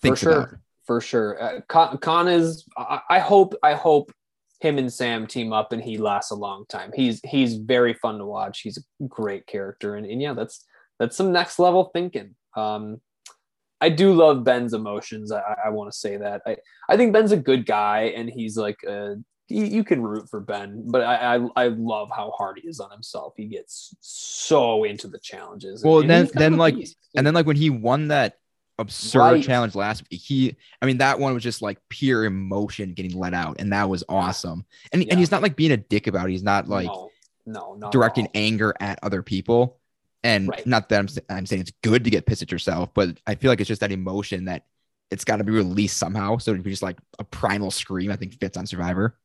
[0.00, 0.48] for sure, about.
[0.86, 1.42] for sure.
[1.42, 2.64] Uh, Khan, Khan is.
[2.78, 3.54] I, I hope.
[3.62, 4.12] I hope
[4.60, 6.90] him and Sam team up and he lasts a long time.
[6.94, 8.60] He's he's very fun to watch.
[8.60, 10.64] He's a great character, and, and yeah, that's
[10.98, 12.34] that's some next level thinking.
[12.56, 13.00] Um,
[13.80, 15.32] I do love Ben's emotions.
[15.32, 16.42] I, I want to say that.
[16.46, 16.58] I,
[16.90, 19.16] I think Ben's a good guy, and he's like a,
[19.50, 22.80] you, you can root for Ben, but I, I I love how hard he is
[22.80, 23.34] on himself.
[23.36, 25.82] He gets so into the challenges.
[25.84, 26.96] Well, then- he's kind then, like- beast.
[27.16, 28.38] And then like when he won that
[28.78, 29.44] absurd Right.
[29.44, 33.34] challenge last week, he I mean that one was just like pure emotion getting let
[33.34, 34.64] out, and that was awesome.
[34.92, 35.08] And Yeah.
[35.10, 36.32] and he's not like being a dick about it.
[36.32, 37.10] He's not like no,
[37.46, 38.32] no, not directing all.
[38.34, 39.78] anger at other people.
[40.22, 40.66] And Right.
[40.66, 43.50] not that I'm, I'm saying it's good to get pissed at yourself, but I feel
[43.50, 44.64] like it's just that emotion that
[45.10, 46.36] it's got to be released somehow.
[46.36, 49.16] So it'd be just like a primal scream, I think fits on Survivor.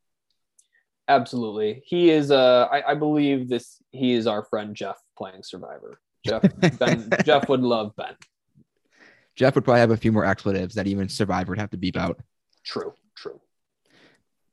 [1.08, 1.84] Absolutely.
[1.86, 6.00] He is uh I, I believe this he is our friend Jeff playing Survivor.
[6.26, 6.44] Jeff
[6.80, 8.16] Ben Jeff would love Ben.
[9.36, 11.98] Jeff would probably have a few more expletives that even Survivor would have to beep
[11.98, 12.20] out.
[12.64, 13.40] True, true.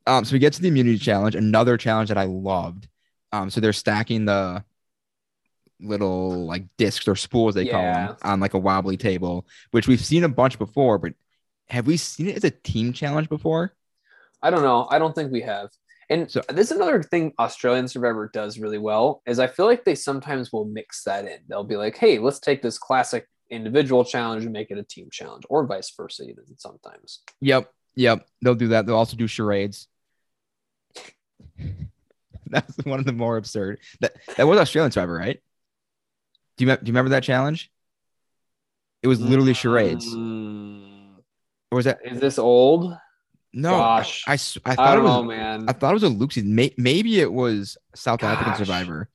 [0.05, 2.89] Um, so we get to the immunity challenge, another challenge that I loved.
[3.31, 4.63] Um, so they're stacking the
[5.79, 10.03] little like discs or spools they call them on like a wobbly table, which we've
[10.03, 11.13] seen a bunch before, but
[11.69, 13.73] have we seen it as a team challenge before?
[14.41, 14.87] I don't know.
[14.89, 15.69] I don't think we have.
[16.13, 19.83] And So- this is another thing Australian Survivor does really well is I feel like
[19.83, 21.39] they sometimes will mix that in.
[21.47, 25.09] They'll be like, hey, let's take this classic individual challenge and make it a team
[25.11, 27.21] challenge, or vice versa, even sometimes.
[27.41, 28.27] Yep, yep.
[28.41, 28.85] They'll do that.
[28.85, 29.87] They'll also do charades.
[32.47, 33.79] That's one of the more absurd.
[34.01, 35.39] That that was Australian Survivor, right?
[36.57, 37.71] Do you do you remember that challenge?
[39.01, 40.05] It was literally charades.
[40.13, 41.15] Mm,
[41.71, 42.95] Or was that is this old?
[43.53, 43.71] No?
[43.71, 44.23] Gosh.
[44.27, 45.65] I, I I, thought it don't was know, man.
[45.67, 46.55] I thought it was a Luke season.
[46.55, 49.09] May- maybe it was South African Survivor,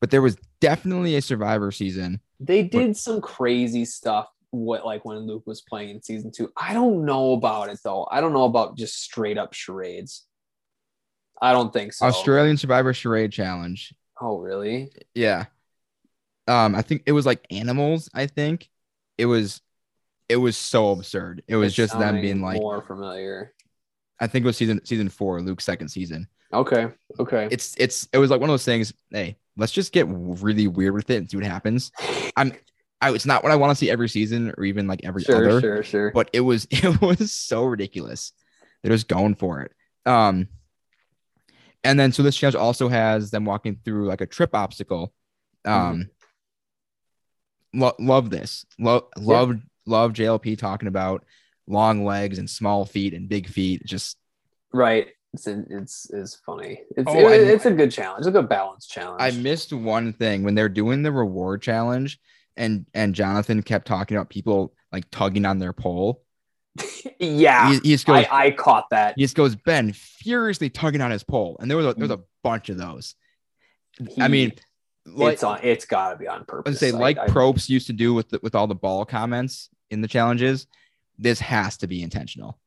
[0.00, 2.20] but there was definitely a Survivor season.
[2.40, 6.50] they did some crazy stuff what like when Luke was playing in season two.
[6.56, 8.08] I don't know about it though.
[8.10, 10.24] I don't know about just straight up charades.
[11.40, 12.06] I don't think so.
[12.06, 13.92] Australian Survivor Charade Challenge.
[14.20, 14.90] Oh really?
[15.14, 15.46] Yeah.
[16.46, 18.08] Um, I think it was like animals.
[18.14, 18.70] I think
[19.18, 19.60] it was.
[20.30, 21.42] It was so absurd.
[21.46, 23.54] It was It's just them being like, more familiar.
[24.20, 26.26] I think it was season season four, Luke's second season.
[26.52, 26.88] Okay.
[27.18, 27.48] Okay.
[27.50, 28.92] It's it's it was like one of those things.
[29.10, 31.92] Hey, let's just get really weird with it and see what happens.
[32.36, 32.52] I'm.
[33.00, 35.48] I, it's not what I want to see every season or even like every sure,
[35.48, 35.60] other.
[35.60, 36.10] sure, sure.
[36.10, 38.32] but it was it was so ridiculous.
[38.82, 39.72] They're just going for it.
[40.04, 40.48] Um,
[41.84, 45.12] and then so this challenge also has them walking through like a trip obstacle.
[45.64, 46.10] Um,
[47.72, 48.66] lo- love this.
[48.78, 51.24] Love love love JLP talking about
[51.68, 53.84] long legs and small feet and big feet.
[53.84, 54.16] Just
[54.72, 55.08] Right.
[55.34, 56.82] It's it's it's funny.
[56.96, 58.20] It's Oh, it- I- it's a good challenge.
[58.20, 59.20] It's a good balance challenge.
[59.20, 62.18] I missed one thing when they're doing the reward challenge,
[62.56, 66.22] and and Jonathan kept talking about people like tugging on their pole.
[67.18, 67.68] yeah.
[67.72, 69.14] He, he just goes, I, I caught that.
[69.16, 71.56] He just goes, Ben, furiously tugging on his pole.
[71.60, 73.14] And there was a, there was a bunch of those.
[74.20, 74.52] I mean,
[75.06, 76.70] like, it's on it's gotta be on I purpose.
[76.72, 79.04] would say, I- like I- Probst used to do with the, with all the ball
[79.04, 80.66] comments in the challenges,
[81.18, 82.58] this has to be intentional.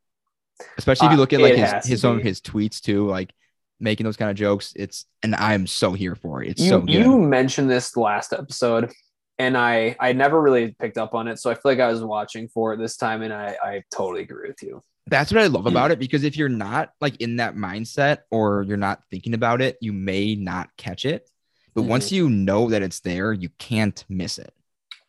[0.78, 3.08] Especially if you Uh, look at like it his, his some of his tweets too,
[3.08, 3.34] like
[3.80, 4.74] making those kind of jokes.
[4.76, 6.50] It's and I'm so here for it.
[6.52, 6.90] It's you so good.
[6.94, 8.92] you mentioned this last episode
[9.40, 12.04] and i i never really picked up on it so i feel like i was
[12.04, 15.48] watching for it this time and i i totally agree with you That's what I
[15.48, 19.34] love about it because if you're not like in that mindset or you're not thinking
[19.34, 21.28] about it, you may not catch it.
[21.74, 21.88] But Mhm.
[21.88, 24.54] once you know that it's there, you can't miss it.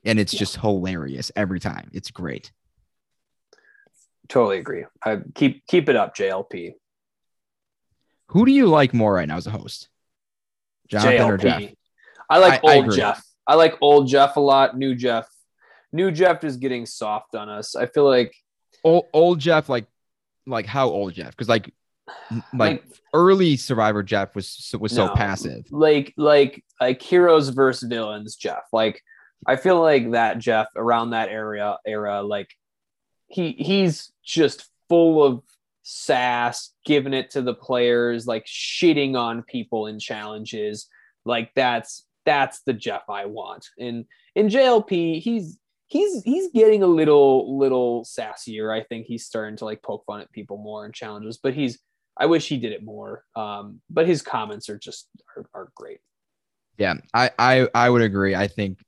[0.05, 0.39] And it's Yeah.
[0.39, 1.91] just hilarious every time.
[1.93, 2.53] It's great.
[4.33, 6.73] Totally agree i keep keep it up jlp
[8.29, 9.89] Who do you like more right now as a host?
[10.89, 11.63] Jonathan or Jeff?
[12.31, 12.97] i like I- I old agree.
[12.97, 15.29] jeff i like old jeff a lot new jeff
[15.93, 18.35] new jeff is getting soft on us i feel like
[18.85, 19.87] Old, old Jeff, like
[20.45, 21.31] like how old Jeff?
[21.31, 21.73] Because like
[22.33, 25.15] like like early Survivor Jeff was so- was so No.
[25.15, 25.67] passive.
[25.71, 29.01] like like like heroes versus villains jeff like
[29.47, 32.49] i feel like that jeff around that area era like
[33.33, 35.43] he he's just full of
[35.83, 40.89] sass giving it to the players like shitting on people in challenges
[41.25, 43.69] like that's that's the Jeff I want.
[43.79, 44.05] And
[44.35, 48.75] in JLP, he's he's he's getting a little little sassier.
[48.75, 51.79] I think he's starting to like poke fun at people more in challenges, but he's
[52.17, 53.25] I wish he did it more.
[53.35, 56.01] Um, but his comments are just are, are great.
[56.79, 58.35] Yeah, I, I I would agree.
[58.35, 58.79] I think,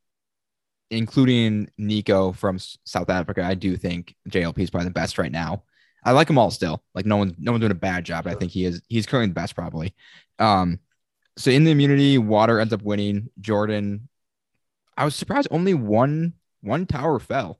[0.91, 5.63] including Nico from South Africa, I do think JLP is probably the best right now.
[6.05, 6.83] I like them all still.
[6.95, 8.27] Like no one no one's doing a bad job.
[8.27, 9.95] I think he is he's currently the best probably.
[10.39, 10.81] Um,
[11.37, 13.31] so in the immunity, Water ends up winning.
[13.41, 14.09] Jordan,
[14.97, 17.59] I was surprised only one one tower fell,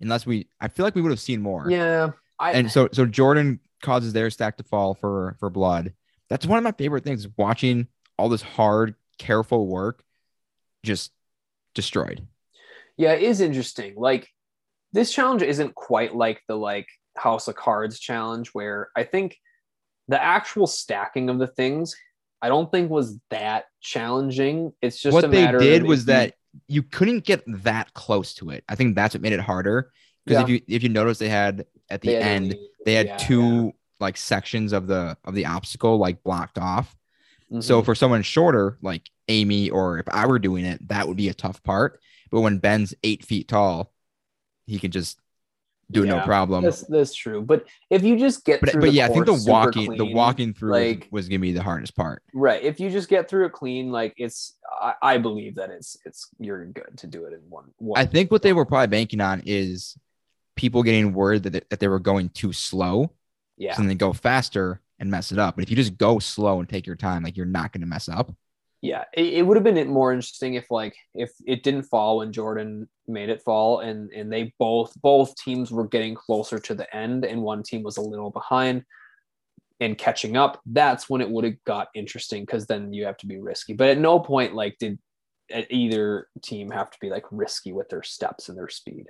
[0.00, 0.48] unless we.
[0.60, 1.70] I feel like we would have seen more.
[1.70, 5.92] Yeah, I, and so so Jordan causes their stack to fall for for blood.
[6.28, 7.26] That's one of my favorite things.
[7.36, 10.04] Watching all this hard, careful work,
[10.82, 11.12] just
[11.74, 12.26] destroyed.
[12.96, 13.94] Yeah, it is interesting.
[13.96, 14.28] Like
[14.92, 19.36] this challenge isn't quite like the like House of Cards challenge, where I think
[20.08, 21.96] the actual stacking of the things,
[22.40, 24.72] I don't think was that challenging.
[24.80, 26.34] It's just what they did was that
[26.68, 28.64] you couldn't get that close to it.
[28.68, 29.90] I think that's what made it harder.
[30.24, 33.06] Because if you if you notice, they had at the they had end they had
[33.06, 36.96] yeah, two like sections of the of the obstacle like blocked off.
[37.48, 37.60] yeah.
[37.60, 37.84] So mm-hmm.
[37.84, 41.34] for someone shorter, like Amy, or if I were doing it, that would be a
[41.34, 42.00] tough part.
[42.30, 43.92] But when Ben's eight feet tall,
[44.66, 45.18] he can just
[45.90, 46.64] do it no problem.
[46.64, 47.40] that's that's true.
[47.40, 50.52] But if you just get But through but yeah, I think the walking the walking
[50.52, 52.22] through was- like- was, gonna be the hardest part.
[52.34, 55.96] right if you just get through it clean like it's I, I believe that it's
[56.04, 58.88] it's you're good to do it in one one I think what they were probably
[58.88, 59.96] banking on is
[60.56, 63.12] people getting word that they, that they were going too slow,
[63.56, 65.54] yeah so then they go faster and mess it up.
[65.54, 67.86] But if you just go slow and take your time, like you're not going to
[67.86, 68.34] mess up.
[68.86, 72.32] Yeah it, it would have been more interesting if like if it didn't fall when
[72.32, 76.96] jordan made it fall and and they both both teams were getting closer to the
[76.96, 78.84] end and one team was a little behind
[79.80, 83.26] and catching up that's when it would have got interesting because then you have to
[83.26, 84.98] be risky but at no point like did
[85.70, 89.06] either team have to be like risky with their steps and their speed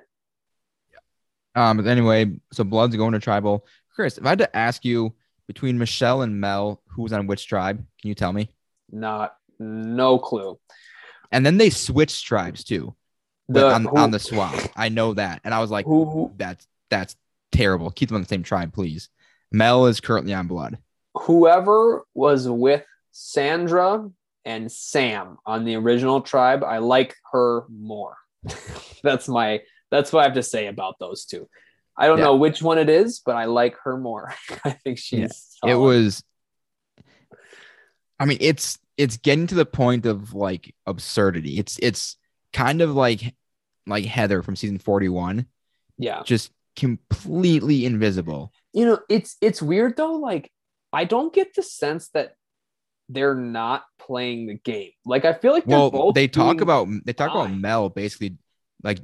[0.92, 1.70] Yeah.
[1.70, 3.64] Um, but anyway, so Blood's going to tribal.
[3.94, 5.14] Chris, if I had to ask you
[5.46, 8.50] between Michelle and Mel, who was on which tribe, can you tell me?
[8.90, 10.58] not no clue
[11.32, 12.94] And then they switched tribes too,
[13.48, 14.54] the on, who- on the swap.
[14.76, 17.16] I know that, and I was like, who that's that's
[17.52, 17.90] terrible.
[17.90, 19.08] Keep them on the same tribe, please.
[19.52, 20.78] Mel is currently on Blood.
[21.14, 24.08] whoever was with Sandra
[24.44, 28.16] and Sam on the original tribe, I like her more.
[29.02, 31.48] that's my that's what I have to say about those two.
[31.96, 32.24] I don't Yeah.
[32.24, 34.34] know which one it is, but I like her more.
[34.64, 36.22] I think she's it was
[38.18, 42.16] i mean it's it's getting to the point of like absurdity it's it's
[42.52, 43.34] kind of like
[43.86, 45.46] like heather from season 41
[45.98, 46.22] yeah.
[46.24, 50.16] just completely invisible You know, it's it's weird though.
[50.16, 50.50] Like,
[50.92, 52.34] I don't get the sense that
[53.08, 54.90] they're not playing the game.
[55.06, 58.36] Like, I feel like they're well both they talk about they talk about mel basically
[58.82, 58.98] like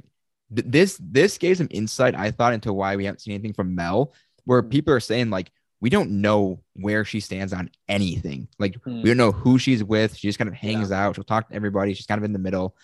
[0.55, 3.73] th- this this gave some insight i thought into why we haven't seen anything from
[3.73, 4.13] mel
[4.45, 4.69] where Hmm.
[4.69, 5.51] people are saying like
[5.83, 8.47] we don't know where she stands on anything.
[8.57, 9.01] Like Hmm.
[9.01, 10.15] we don't know who she's with.
[10.15, 11.15] She just kind of hangs out.
[11.15, 11.93] She'll talk to everybody.
[11.93, 12.77] She's kind of in the middle.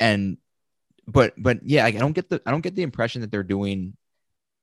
[0.00, 0.38] And
[1.06, 3.44] but but yeah like, i don't get the i don't get the impression that they're
[3.44, 3.96] doing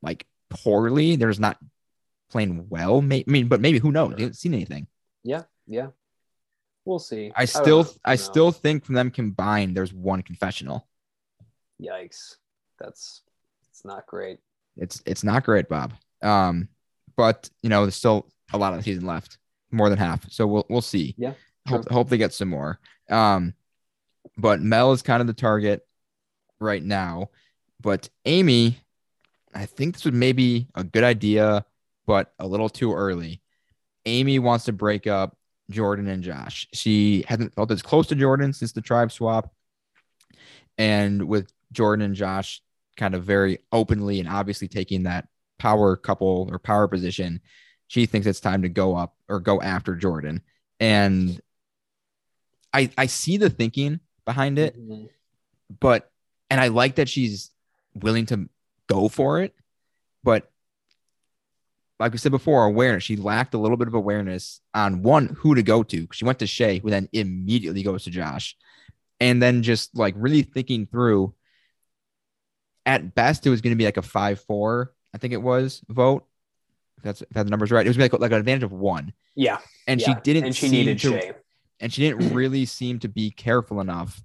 [0.02, 1.16] like poorly.
[1.16, 1.60] They're just not
[2.30, 3.02] playing well.
[3.02, 4.16] May- i mean but maybe who knows?
[4.16, 4.88] They haven't seen anything.
[5.24, 5.88] Yeah, yeah.
[6.84, 7.32] We'll see.
[7.38, 7.90] i still know.
[8.04, 10.90] i still think from them combined there's one confessional.
[11.82, 12.36] Yikes.
[12.82, 13.22] That's
[13.70, 14.40] it's not great.
[14.76, 15.94] it's it's not great bob.
[16.22, 16.68] Um
[17.22, 19.38] but you know there's still a lot of the season left
[19.70, 20.28] more than half.
[20.32, 21.14] So we'll we'll see.
[21.20, 21.34] Yeah,
[21.68, 22.80] hope, hope they get some more.
[23.12, 23.54] Um
[24.38, 25.88] but mel is kind of the target
[26.60, 27.30] right now.
[27.80, 28.80] But amy
[29.54, 31.66] i think this was maybe a good idea
[32.08, 33.42] but a little too early.
[34.08, 35.38] Amy wants to break up
[35.70, 36.68] jordan and josh.
[36.74, 39.54] She hasn't felt as close to jordan since the tribe swap.
[40.80, 42.64] And with jordan and josh
[42.98, 45.28] kind of very openly and obviously taking that
[45.62, 47.40] power couple or power position
[47.88, 50.42] she thinks it's time to go up or go after jordan
[50.80, 51.40] and
[52.74, 55.10] i i see the thinking behind it Mhm.
[55.80, 56.10] but
[56.50, 57.50] and I like that she's
[57.94, 58.50] willing to
[58.88, 59.56] go for it,
[60.22, 60.52] but
[61.98, 63.04] like we said before, awareness.
[63.06, 66.08] She lacked a little bit of awareness on one who to go to.
[66.12, 68.58] She went to Shay, who then immediately goes to Josh,
[69.22, 71.34] and then just like really thinking through.
[72.86, 76.26] At best, it was going to be like a five-four, I think it was vote.
[76.98, 77.86] If that's if that the number's right.
[77.86, 79.58] It was like, like an advantage of one, Yeah,
[79.88, 80.08] and yeah.
[80.08, 80.46] she didn't.
[80.46, 81.36] And she seem needed to,
[81.80, 84.22] and she didn't really seem to be careful enough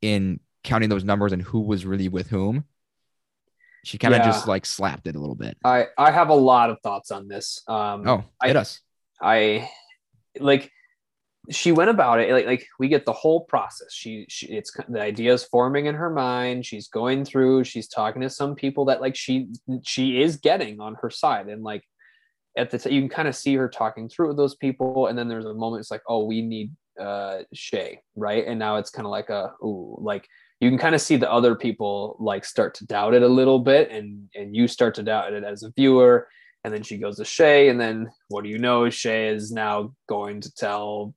[0.00, 2.64] in counting those numbers and who was really with whom.
[3.84, 4.26] She kind of Yeah.
[4.26, 5.56] just like slapped it a little bit.
[5.64, 7.62] I I have a lot of thoughts on this.
[7.66, 8.80] Um, Oh, I- hit us.
[9.20, 9.68] I
[10.38, 10.70] like
[11.48, 13.92] she went about it like like we get the whole process.
[13.92, 16.66] She she it's the idea is forming in her mind.
[16.66, 17.64] She's going through.
[17.64, 19.48] She's talking to some people that like she
[19.82, 21.82] she is getting on her side, and like
[22.56, 25.18] at the t- you can kind of see her talking through with those people, and
[25.18, 28.44] then there's a moment it's like, oh, we need uh Shay, right?
[28.46, 30.28] And now it's kind of like a ooh, like
[30.60, 33.60] you can kind of see the other people like start to doubt it a little
[33.60, 36.28] bit, and and you start to doubt it as a viewer.
[36.62, 38.90] And then she goes to Shay, and then what do you know?
[38.90, 41.14] Shay is now going to tell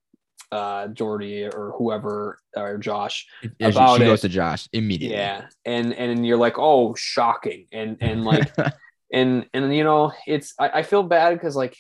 [0.53, 3.25] uh Jordy or whoever or Josh
[3.59, 4.07] Yeah, about she it.
[4.07, 5.17] goes to Josh immediately.
[5.17, 5.47] yeah.
[5.65, 7.67] And and you're like oh shocking.
[7.71, 8.53] And and like
[9.13, 11.75] and and you know it's I, I feel bad because like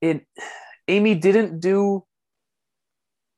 [0.00, 0.26] it
[0.88, 2.04] Amy didn't do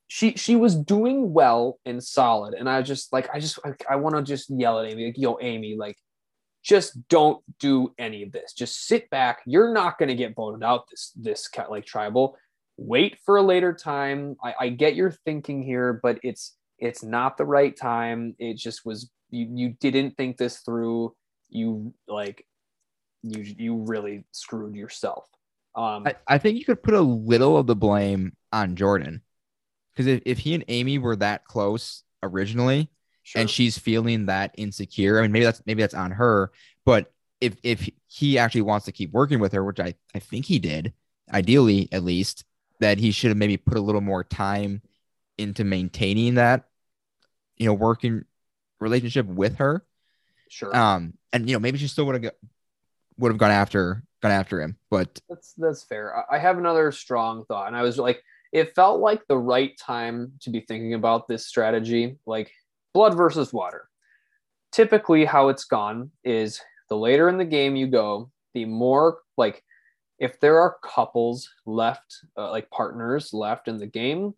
[0.09, 2.55] she she was doing well and solid.
[2.55, 5.19] And I just like I just I, I want to just yell at Amy like
[5.19, 5.97] yo Amy like
[6.63, 8.53] just don't do any of this.
[8.53, 9.41] Just sit back.
[9.47, 12.37] You're not going to get voted out this this like tribal
[12.77, 17.37] wait for a later time I, I get your thinking here but it's it's not
[17.37, 21.15] the right time it just was you you didn't think this through
[21.49, 22.47] you like
[23.23, 25.27] you you really screwed yourself
[25.75, 29.23] um I, I think you could put a little of the blame on Jordan.
[29.93, 32.91] Because if, if he and Amy were that close originally
[33.35, 36.53] and she's feeling that insecure, I mean maybe that's maybe that's on her.
[36.85, 40.47] But if if he actually wants to keep working with her, which I, I think
[40.47, 40.93] he did,
[41.33, 42.45] ideally at least,
[42.83, 44.83] that he should have maybe put a little more time
[45.39, 46.69] into maintaining that,
[47.57, 48.25] you know, working
[48.81, 49.85] relationship with her.
[50.49, 52.33] sure Um, and you know, maybe she still would have
[53.19, 54.77] would have gone after gone after him.
[54.91, 58.23] But that's that's fair I- i have another strong thought and i was like
[58.53, 62.53] it felt like the right time to be thinking about this strategy like
[62.93, 63.89] blood versus water
[64.73, 69.63] typically how it's gone is the later in the game you go the more like
[70.23, 74.33] if there are couples left uh, like partners left in the game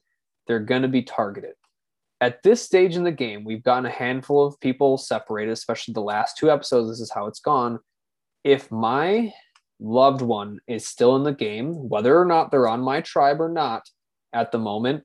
[0.47, 1.55] they're going to be targeted.
[2.21, 6.01] At this stage in the game we've gotten a handful of people separated especially the
[6.01, 7.79] last two episodes this is how it's gone.
[8.45, 9.33] If my
[9.79, 13.49] loved one is still in the game whether or not they're on my tribe or
[13.49, 13.83] not
[14.33, 15.03] at the moment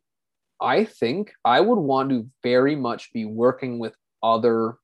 [0.62, 4.76] i think i would want to very much be working with other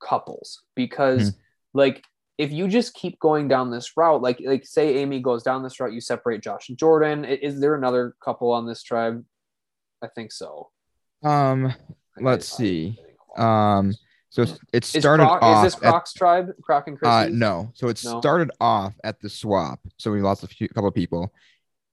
[0.00, 1.34] couples because
[1.74, 2.02] like
[2.38, 5.78] if you just keep going down this route like like say amy goes down this
[5.80, 9.24] route you separate josh and jordan is there another couple on this tribe
[10.02, 10.70] i think so
[11.22, 11.72] um,
[12.20, 12.98] let's see.
[13.36, 13.92] Um,
[14.28, 15.66] so it's- it is, started Croc, off.
[15.66, 17.08] is this at- tribe croc and Chris?
[17.10, 18.20] uh, no, so it No?
[18.20, 19.80] started off at the swap.
[19.98, 21.32] So we lost a few couple of people.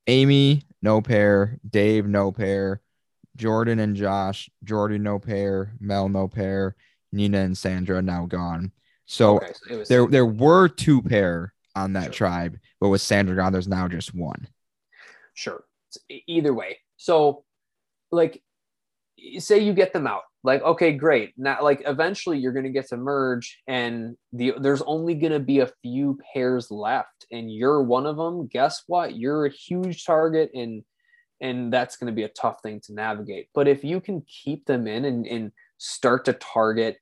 [0.08, 1.58] Amy, no pair.
[1.68, 2.82] Dave, no pair.
[3.38, 4.50] Jordan and Josh.
[4.64, 5.74] Jordan, no pair.
[5.80, 6.76] Mel, no pair.
[7.14, 8.72] Nina and Sandra now gone.
[9.06, 12.28] So okay so was there there were two pair on that Sure.
[12.28, 14.48] tribe, but with Sandra gone, there's now just one.
[15.34, 15.64] sure.
[16.28, 16.78] Either way.
[16.98, 17.44] So
[18.12, 18.42] like
[19.40, 20.24] say you get them out.
[20.44, 21.34] Like okay great.
[21.38, 25.40] Now like eventually you're going to get to merge and the there's only going to
[25.40, 29.16] be a few pairs left and you're one of them guess what?
[29.16, 30.84] You're a huge target and
[31.42, 33.50] and that's going to be a tough thing to navigate.
[33.54, 36.98] But if you can keep them in and, and start to target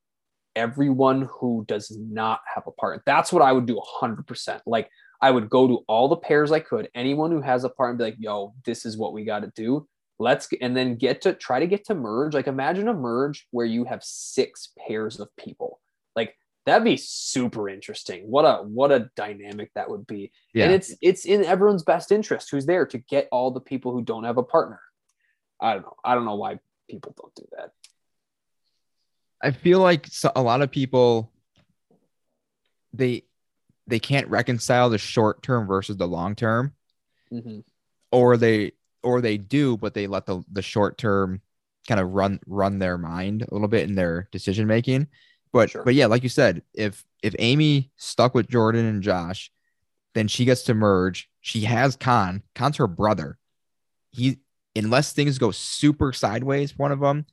[0.56, 4.89] everyone who does not have a partner that's what i would do 100% like
[5.22, 8.04] I would go to all the pairs I could, anyone who has a partner, be
[8.06, 9.88] like, yo, this is what we got to do.
[10.18, 12.34] Let's and then get to try to get to merge.
[12.34, 15.80] Like imagine a merge where you have six pairs of people.
[16.16, 16.36] Like
[16.66, 18.30] that'd be super interesting.
[18.30, 20.32] What a what a dynamic that would be.
[20.54, 20.66] Yeah.
[20.66, 24.04] And it's it's in everyone's best interest who's there to get all the people who
[24.04, 24.80] don't have a partner.
[25.60, 25.95] I don't know.
[26.04, 27.72] I don't know why people don't do that.
[29.44, 31.32] I feel like a lot of people
[32.94, 33.24] they
[33.88, 36.74] they can't reconcile the short term versus the long term,
[37.32, 37.64] Mhm.
[38.12, 38.74] or they
[39.04, 41.42] or they do, but they let the the short term
[41.88, 45.08] kind of run run their mind a little bit in their decision making.
[45.52, 45.84] But Sure.
[45.84, 49.52] but yeah, like you said, if if Amy stuck with Jordan and Josh,
[50.14, 51.30] then she gets to merge.
[51.42, 52.44] She has Khan.
[52.56, 53.38] Khan's her brother.
[54.12, 54.39] He
[54.76, 57.26] unless things go super sideways, one of them,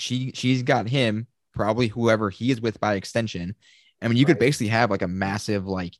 [0.00, 3.54] she she's got him probably whoever he is with by extension.
[4.02, 5.94] I mean, you could basically have like a massive like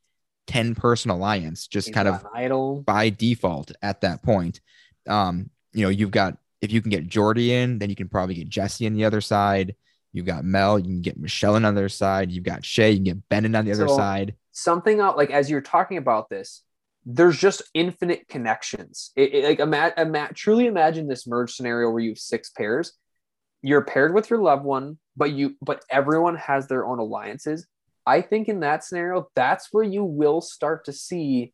[0.47, 2.83] ten person alliance just He's kind of idol.
[2.83, 4.61] by default at that point.
[5.09, 8.35] Um, you know, you've got if you can get Jordy in, then you can probably
[8.35, 9.75] get Jesse on the other side.
[10.13, 12.33] You've got Mel, you can get Michelle on the other side.
[12.33, 14.35] You've got Shay, you can get Bennett on the other side.
[14.53, 16.63] something out like as you're talking about this
[17.07, 22.03] there's just infinite connections it, it- like ima- ima- truly imagine this merge scenario where
[22.03, 22.93] you have six pairs
[23.63, 27.67] you're paired with your loved one but you but everyone has their own alliances
[28.07, 31.53] i think in that scenario that's where you will start to see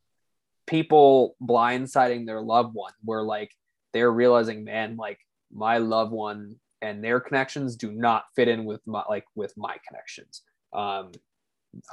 [0.66, 3.50] people blindsiding their loved one where like
[3.96, 5.18] they're realizing, man, like
[5.50, 9.76] my loved one and their connections do not fit in with my like with my
[9.88, 10.42] connections.
[10.72, 11.12] Um,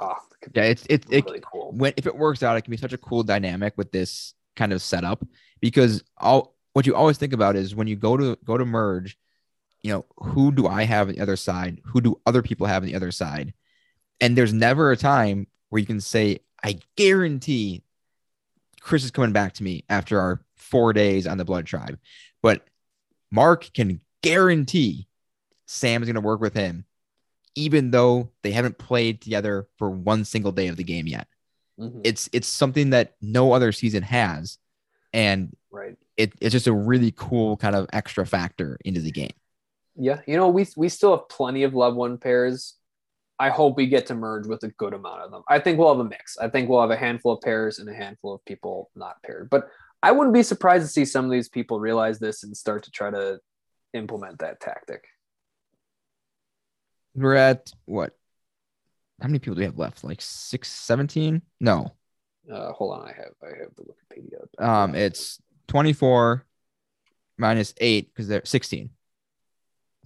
[0.00, 1.72] oh, it Yeah, it's it's it, really cool.
[1.72, 4.72] when if it works out, it can be such a cool dynamic with this kind
[4.72, 5.24] of setup
[5.60, 9.16] because all what you always think about is when you go to go to merge,
[9.84, 11.80] you know, who do I have on the other side?
[11.84, 13.54] Who do other people have on the other side?
[14.20, 17.82] And there's never a time where you can say, I guarantee
[18.80, 21.98] Chris is coming back to me after our four days on the blood tribe.
[22.42, 22.66] But
[23.30, 25.06] Mark can guarantee
[25.66, 26.86] Sam is going to work with him,
[27.54, 31.28] even though they haven't played together for one single day of the game yet
[31.78, 32.02] Mhm.
[32.04, 34.58] it's it's something that no other season has
[35.12, 35.96] and right.
[36.16, 39.32] it, it's just a really cool kind of extra factor into the game
[39.96, 42.74] Yeah, you know, we we still have plenty of loved one pairs.
[43.38, 45.42] I hope we get to merge with a good amount of them.
[45.48, 46.38] I think we'll have a mix.
[46.38, 49.50] I think we'll have a handful of pairs and a handful of people not paired.
[49.50, 49.68] But
[50.02, 52.90] I wouldn't be surprised to see some of these people realize this and start to
[52.90, 53.38] try to
[53.92, 55.04] implement that tactic.
[57.14, 58.16] we're at what
[59.20, 61.92] how many people do we have left like six 17 no
[62.52, 64.64] Uh, hold on, I have I have the Wikipedia.
[64.64, 66.44] um it's 24
[67.38, 68.90] minus 8 because they're 16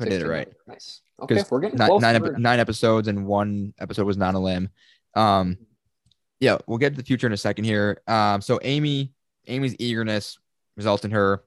[0.01, 0.49] I did it right.
[0.67, 1.01] Nice.
[1.21, 2.03] Okay, we're getting nine, close.
[2.03, 4.71] nine, ep- nine episodes and one episode was not a limb.
[5.15, 5.59] Um,
[6.41, 8.01] yeah, we'll get to the future in a second here.
[8.07, 9.13] Um, so Amy,
[9.47, 10.39] Amy's eagerness
[10.77, 11.43] results in her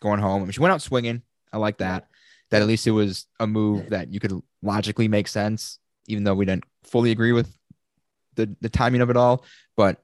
[0.00, 0.42] going home.
[0.42, 1.22] I mean, she went out swinging.
[1.52, 2.08] I like that.
[2.50, 4.32] That at least it was a move that you could
[4.62, 7.56] logically make sense, even though we didn't fully agree with
[8.34, 9.44] the the timing of it all.
[9.76, 10.02] But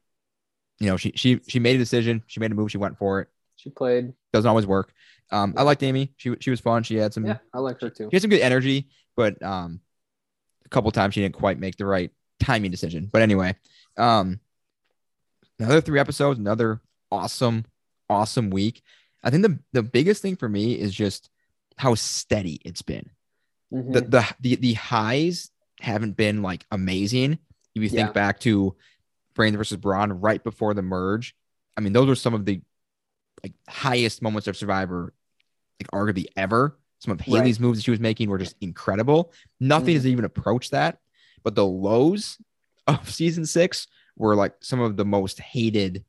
[0.78, 2.22] you know, she she she made a decision.
[2.26, 2.70] She made a move.
[2.70, 3.28] She went for it.
[3.58, 4.14] She played.
[4.32, 4.92] Doesn't always work.
[5.30, 6.14] Um, I liked Amy.
[6.16, 6.82] She she was fun.
[6.84, 8.08] She had some Yeah, I like her too.
[8.10, 9.80] she had some good energy, but um,
[10.64, 13.10] a couple times she didn't quite make the right timing decision.
[13.12, 13.54] But anyway,
[13.98, 14.40] um,
[15.58, 16.80] another three episodes, another
[17.10, 17.64] awesome,
[18.08, 18.82] awesome week.
[19.22, 21.28] I think the the biggest thing for me is just
[21.76, 23.10] how steady it's been.
[23.72, 23.92] Mhm.
[23.92, 25.50] The the the the highs
[25.80, 27.32] haven't been like amazing.
[27.74, 28.12] If you think Yeah.
[28.12, 28.74] back to
[29.34, 31.36] Brains versus Brawn right before the merge,
[31.76, 32.60] I mean, those were some of the
[33.42, 35.12] like highest moments of Survivor,
[35.80, 36.78] like arguably ever.
[37.00, 37.28] Some of Right.
[37.28, 39.32] Hayley's moves that she was making were just incredible.
[39.60, 40.12] Nothing has mm-hmm.
[40.12, 40.98] even approached that.
[41.44, 42.38] But the lows
[42.86, 43.86] of season six
[44.16, 46.04] were like some of the most hated,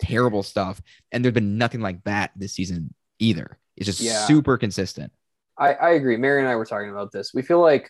[0.00, 0.80] terrible stuff.
[1.10, 3.58] And there's been nothing like that this season either.
[3.76, 4.26] It's just Yeah.
[4.26, 5.12] super consistent.
[5.58, 6.16] I, I agree.
[6.16, 7.34] Mary and I were talking about this.
[7.34, 7.88] We feel like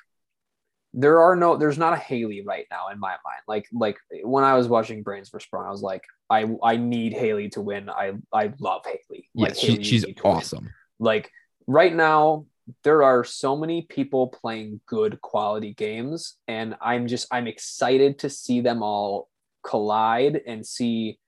[0.95, 3.40] there are no there's not a Hayley right now in my mind.
[3.49, 7.14] Like like when I was watching Brains for Brawn, I was like, I I need
[7.14, 7.88] Hayley to win.
[7.88, 9.28] I I love Hayley.
[9.34, 10.36] Like, Yes, she, Hayley, she's to win.
[10.36, 10.70] awesome.
[10.99, 11.30] Like
[11.66, 12.47] right now,
[12.84, 18.30] there are so many people playing good quality games, and I'm just I'm excited to
[18.30, 19.28] see them all
[19.64, 21.18] collide and see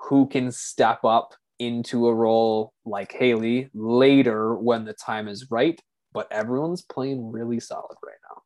[0.00, 5.80] who can step up into a role like Hayley later when the time is right.
[6.12, 8.42] But everyone's playing really solid right now.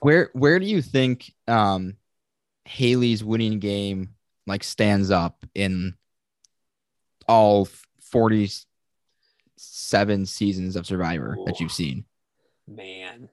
[0.00, 1.96] Where where do you think um
[2.64, 4.10] Hayley's winning game
[4.46, 5.94] like stands up in
[7.26, 7.66] all
[8.10, 12.04] 47 seasons of Survivor that you've seen?
[12.66, 13.28] man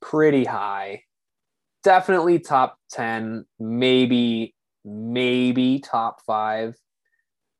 [0.00, 1.02] pretty high
[1.82, 4.54] definitely top 10 maybe
[4.86, 6.74] maybe top five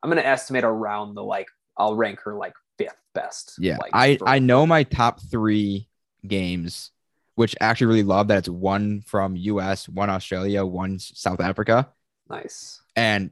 [0.03, 1.47] i'm gonna estimate around the like
[1.77, 3.77] i'll rank her like fifth best Yeah.
[3.77, 5.87] like, I I know my top 3
[6.27, 6.91] games
[7.39, 11.89] which I actually really love that it's one from US, one Australia, one South Africa.
[12.29, 13.31] nice And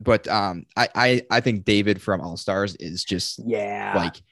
[0.00, 4.22] but um I I I think David from All Stars is just yeah like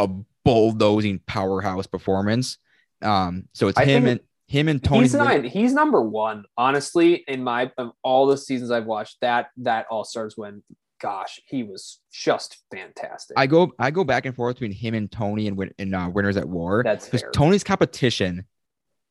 [0.00, 0.08] a
[0.44, 2.58] bulldozing powerhouse performance.
[3.00, 5.02] Um, so it's I him and him and Tony.
[5.02, 9.48] he's nine he's number one honestly in my of all the seasons i've watched that
[9.56, 10.62] that all stars win
[11.04, 15.10] gosh he was just fantastic I go I go back and forth between him and
[15.12, 16.82] Tony and win and uh, winners at war.
[16.82, 17.30] That's because.
[17.34, 18.46] Tony's competition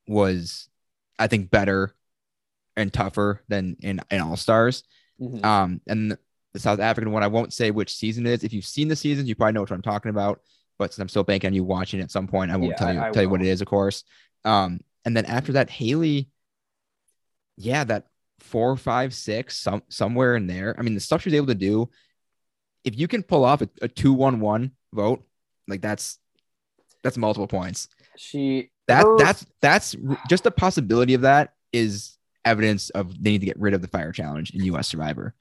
[0.07, 0.68] was,
[1.20, 1.94] I think, better
[2.76, 4.84] and tougher than in in All Stars.
[5.22, 5.45] Mhm.
[5.45, 6.18] Um, and
[6.53, 8.44] the South African one, I won't say which season it is.
[8.44, 10.41] If you've seen the seasons, you probably know what I'm talking about.
[10.80, 12.94] But since I'm still banking on you watching at some point, I won't Yeah, tell
[12.94, 14.03] you I- I tell you what it is, of course.
[14.44, 16.30] Um, and then after that, Hayley,
[17.57, 18.07] yeah, that
[18.44, 20.76] four, five, six, some somewhere in there.
[20.78, 21.90] I mean, the stuff she was able to do.
[22.84, 25.26] If you can pull off a, a two one one vote,
[25.68, 26.20] like that's
[27.03, 27.88] that's multiple points.
[28.18, 29.95] she That her- that's that's
[30.30, 33.88] just the possibility of that is evidence of they need to get rid of the
[33.88, 34.88] fire challenge in U.S.
[34.90, 35.34] Survivor.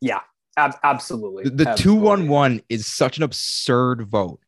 [0.00, 0.20] yeah
[0.56, 4.40] ab- absolutely The, the two one one is such an absurd vote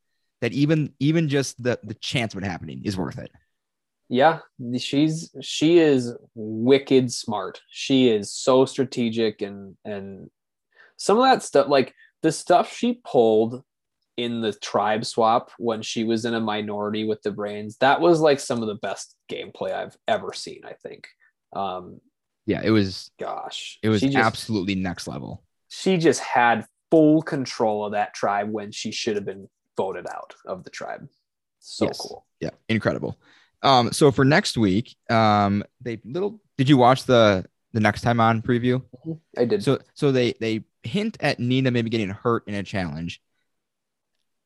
[0.43, 3.31] that even even just the the chance of it happening is worth it.
[4.09, 4.39] Yeah,
[4.79, 7.61] she's she is wicked smart.
[7.71, 10.31] She is so strategic and and
[10.97, 13.63] some of that stuff, like the stuff she pulled
[14.17, 18.21] in the tribe swap when she was in a minority with the brains, that was
[18.21, 20.63] like some of the best gameplay I've ever seen.
[20.65, 21.07] I think.
[21.53, 22.01] Um,
[22.47, 25.43] Yeah, it was gosh, it was just, absolutely next level.
[25.69, 30.35] she just had full control of that tribe when she should have been voted out
[30.47, 31.09] of the tribe.
[31.59, 31.99] So Yes.
[31.99, 32.25] cool.
[32.41, 33.19] Yeah, incredible.
[33.63, 38.21] Um, so for next week, um, they little did you watch the the next time
[38.21, 38.83] on preview?
[39.37, 39.63] I did.
[39.63, 43.21] So so they they hint at Nina maybe getting hurt in a challenge.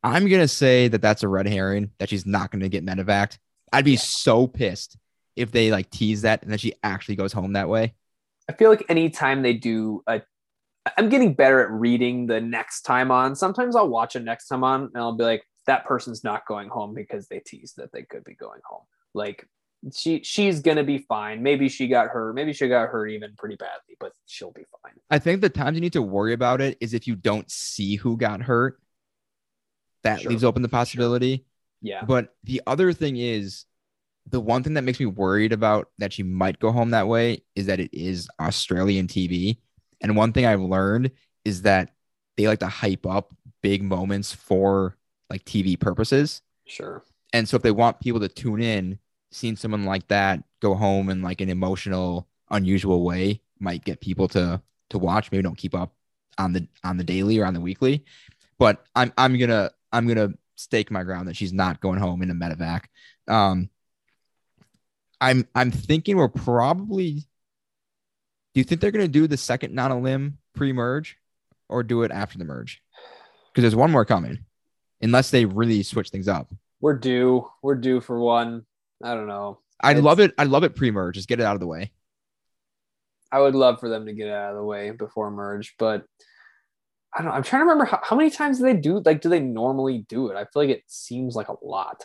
[0.03, 3.39] I'm gonna say that that's a red herring that she's not gonna get medevac.
[3.73, 4.97] I'd be so pissed
[5.37, 7.95] if they like tease that and then she actually goes home that way.
[8.49, 10.23] I feel like anytime they do a
[10.97, 13.37] I'm getting better at reading the next time on.
[13.37, 16.69] Sometimes I'll watch a next time on and I'll be like, that person's not going
[16.69, 18.85] home because they teased that they could be going home.
[19.15, 19.47] Like
[19.93, 21.43] she she's gonna be fine.
[21.43, 22.35] Maybe she got hurt.
[22.35, 24.93] Maybe she got hurt even pretty badly, but she'll be fine.
[25.11, 27.97] I think the times you need to worry about it is if you don't see
[27.97, 28.81] who got hurt.
[30.03, 30.78] That Sure, leaves open the sure.
[30.78, 31.45] possibility.
[31.82, 32.05] Yeah.
[32.05, 33.65] But the other thing is,
[34.27, 37.43] the one thing that makes me worried about that she might go home that way
[37.55, 39.59] is that it is Australian TV.
[40.01, 41.11] And one thing I've learned
[41.45, 41.91] is that
[42.37, 44.97] they like to hype up big moments for
[45.28, 46.43] like TV purposes.
[46.66, 47.03] Sure.
[47.32, 48.98] And so if they want people to tune in,
[49.31, 54.28] seeing someone like that go home in like an emotional, unusual way might get people
[54.28, 55.31] to to watch.
[55.31, 55.94] Maybe don't keep up
[56.39, 58.05] on the on the daily or on the weekly.
[58.59, 62.31] But I'm I'm gonna I'm gonna stake my ground that she's not going home in
[62.31, 62.85] a medevac.
[63.28, 63.70] Um
[65.20, 67.27] I'm I'm thinking we're probably
[68.55, 71.16] do you think they're gonna do the second non a limb pre-merge
[71.69, 72.82] or do it after the merge?
[73.48, 74.44] Because there's one more coming.
[75.01, 76.52] Unless they really switch things up.
[76.81, 77.48] We're due.
[77.62, 78.65] We're due for one.
[79.02, 79.61] I don't know.
[79.81, 80.32] I'd It's- love it.
[80.39, 81.15] I'd love it pre-merge.
[81.16, 81.93] Just get it out of the way.
[83.32, 86.05] I would love for them to get it out of the way before merge, but
[87.15, 87.32] I don't know.
[87.36, 90.05] I'm trying to remember how, how many times do they do like do they normally
[90.09, 90.36] do it?
[90.36, 92.05] I feel like it seems like a lot.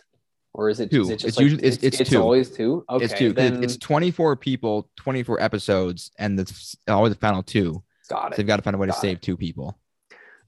[0.54, 1.02] Or is it, Two.
[1.02, 2.22] is it It's like, usually- it's- it's two.
[2.22, 2.86] always two?
[2.90, 3.04] Okay.
[3.06, 3.34] it's two.
[3.34, 7.84] Then, It's 24 people, 24 episodes, and it's always the final two.
[8.08, 8.38] got So it.
[8.38, 9.78] they've got to find a way to Got save two people.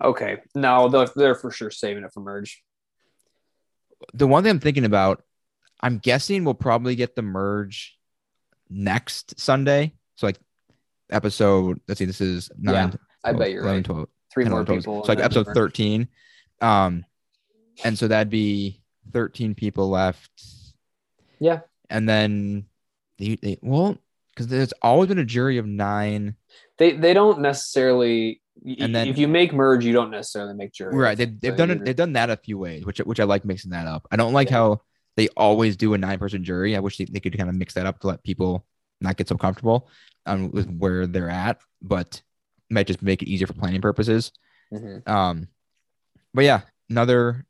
[0.02, 0.38] Okay.
[0.56, 2.64] No, they're, they're for sure saving it for merge.
[4.14, 5.24] The one thing I'm thinking about,
[5.82, 7.98] I'm guessing we'll probably get the merge
[8.69, 9.94] next Sunday.
[10.15, 10.40] So like
[11.10, 13.86] episode, let's see, this is nine, I 12, bet you're 11, right.
[13.86, 14.80] 12, Three 10, more 12.
[14.80, 15.03] people.
[15.03, 16.07] So like episode 13.
[16.61, 17.06] Um,
[17.84, 20.32] and so that'd be 13 people left.
[21.40, 21.61] Yeah.
[21.90, 22.65] And then
[23.18, 23.98] they, they well,
[24.32, 26.36] because there's always been a jury of nine.
[26.78, 28.41] They they don't necessarily
[28.80, 30.96] And then- if you make merge, you don't necessarily make jury.
[30.96, 31.18] Right.
[31.18, 31.86] They've, they've So done it.
[31.86, 34.08] They've done that a few ways, which which I like mixing that up.
[34.12, 34.58] I don't like Yeah.
[34.58, 34.82] how
[35.16, 36.76] they always do a nine person jury.
[36.76, 38.66] I wish they, they could kind of mix that up to let people
[39.02, 39.90] not get so comfortable
[40.26, 42.22] um, with where they're at, but
[42.70, 44.32] might just make it easier for planning purposes.
[44.74, 45.08] Mhm.
[45.08, 45.48] Um,
[46.34, 47.46] but yeah, another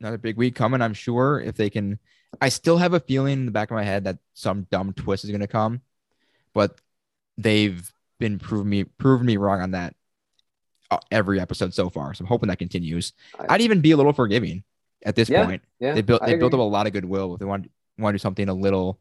[0.00, 0.82] another big week coming.
[0.82, 1.98] I'm sure if they can.
[2.40, 5.24] I still have a feeling in the back of my head that some dumb twist
[5.24, 5.82] is going to come,
[6.54, 6.80] but
[7.38, 9.94] they've been proving me proving me wrong on that
[10.92, 12.12] Uh, every episode so far.
[12.14, 13.12] So I'm hoping that continues.
[13.38, 14.62] I- I'd even be a little forgiving
[15.04, 15.62] at this Yeah, point.
[15.80, 15.94] Yeah.
[15.94, 17.34] They built I they built up a lot of goodwill.
[17.34, 19.00] If they want want to do something a little,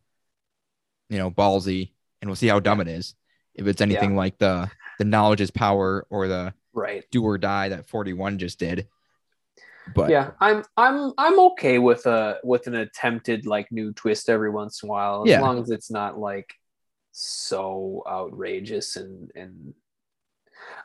[1.09, 1.91] you know, ballsy,
[2.21, 3.15] and we'll see how dumb it is.
[3.55, 4.69] If it's anything like the
[4.99, 7.03] the knowledge is power or the right.
[7.11, 8.87] do or die that 41 just did.
[9.95, 14.49] But yeah, I'm I'm I'm okay with a with an attempted like new twist every
[14.51, 15.41] once in a while, as Yeah.
[15.41, 16.53] long as it's not like
[17.11, 19.73] so outrageous and and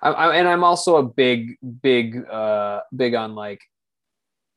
[0.03, 3.61] I, I and I'm also a big big uh big on like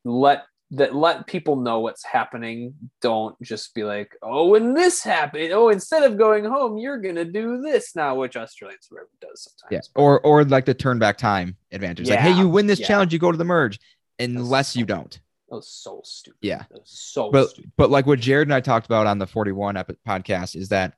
[0.04, 2.74] let that let people know what's happening.
[3.00, 5.52] Don't just be like, oh, when this happened.
[5.52, 9.90] Oh, instead of going home, you're gonna do this now, which Australians forever does sometimes.
[9.94, 12.08] yeah, or or like the turn back time advantage.
[12.08, 12.86] Like, hey, you win this yeah.
[12.86, 13.80] challenge, you go to the merge,
[14.18, 15.18] unless you don't.
[15.48, 16.38] That was so stupid.
[16.42, 16.62] Yeah.
[16.84, 17.72] So But stupid.
[17.76, 20.94] but like what Jared and I talked about on the 41 epi- podcast is that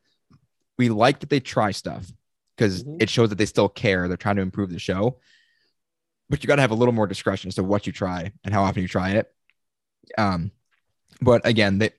[0.76, 2.12] we like that they try stuff
[2.62, 3.02] because Mhm.
[3.02, 4.06] it shows that they still care.
[4.09, 5.18] They're trying to improve the show.
[6.30, 8.55] But you got to have a little more discretion as to what you try and
[8.55, 9.34] how often you try it.
[10.16, 10.52] Um,
[11.20, 11.93] but again, the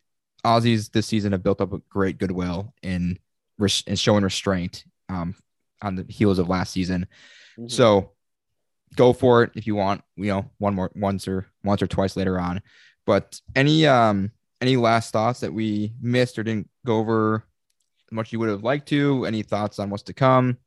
[0.45, 3.19] Aussies this season have built up a great goodwill in
[3.57, 5.35] res- in showing restraint um,
[5.81, 7.07] on the heels of last season.
[7.57, 7.69] Mhm.
[7.69, 8.11] So
[8.95, 12.15] go for it if you want, you know, one more once or once or twice
[12.15, 12.61] later on.
[13.05, 14.31] But any um
[14.61, 17.45] any last thoughts that we missed or didn't go over
[18.13, 19.25] much you would have liked to?
[19.25, 20.57] Any thoughts on what's to come?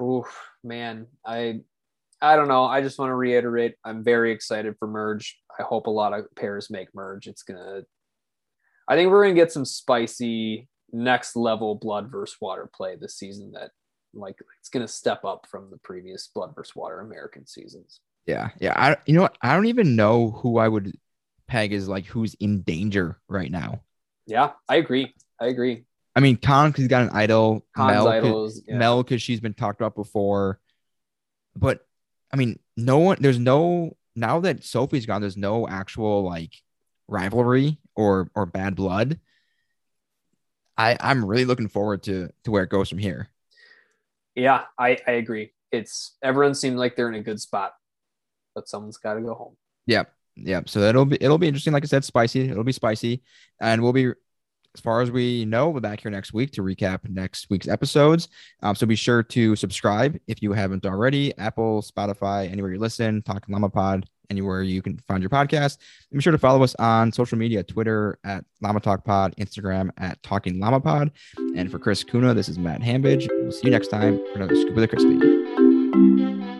[0.00, 0.26] Oof,
[0.64, 1.60] man, I
[2.22, 2.64] I don't know.
[2.64, 3.74] I just want to reiterate.
[3.84, 5.38] I'm very excited for merge.
[5.58, 7.26] I hope a lot of pairs make merge.
[7.26, 7.82] It's gonna.
[8.88, 13.52] I think we're gonna get some spicy next level blood versus water play this season
[13.52, 13.70] that
[14.12, 16.74] Like it's gonna step up from the previous Blood vs.
[16.74, 18.00] Water American seasons.
[18.26, 18.74] Yeah, yeah.
[18.76, 19.36] I you know what?
[19.42, 20.96] I don't even know who I would
[21.46, 23.82] peg as like who's in danger right now.
[24.26, 25.14] Yeah, I agree.
[25.40, 25.84] I agree.
[26.20, 27.66] I mean, Khan because he's got an idol.
[27.74, 28.62] Khan's Mel, idols.
[28.66, 28.76] Yeah.
[28.76, 30.60] Mel because she's been talked about before.
[31.56, 31.86] But
[32.30, 33.16] I mean, no one.
[33.20, 35.22] There's no now that Sophie's gone.
[35.22, 36.52] There's no actual like
[37.08, 39.18] rivalry or or bad blood.
[40.76, 43.30] I I'm really looking forward to to where it goes from here.
[44.34, 45.52] Yeah, I, I agree.
[45.72, 47.72] It's everyone seemed like they're in a good spot,
[48.54, 49.56] but someone's got to go home.
[49.86, 50.12] Yep.
[50.36, 50.68] Yep.
[50.68, 51.72] So it'll be it'll be interesting.
[51.72, 52.48] Like I said, spicy.
[52.48, 53.22] It'll be spicy,
[53.60, 54.12] and we'll be,
[54.74, 57.68] as far as we know, we'll be back here next week to recap next week's
[57.68, 58.28] episodes.
[58.62, 61.36] Um, so be sure to subscribe if you haven't already.
[61.38, 63.22] Apple, Spotify, anywhere you listen.
[63.22, 65.78] Talking Llama Pod, anywhere you can find your podcast.
[66.10, 69.90] And be sure to follow us on social media: Twitter at Llama Talk Pod, Instagram
[69.98, 71.10] at Talking Llama Pod.
[71.56, 73.28] And for Chris Kuna, this is Matt Hambidge.
[73.28, 76.59] We'll see you next time for another scoop of the crispy.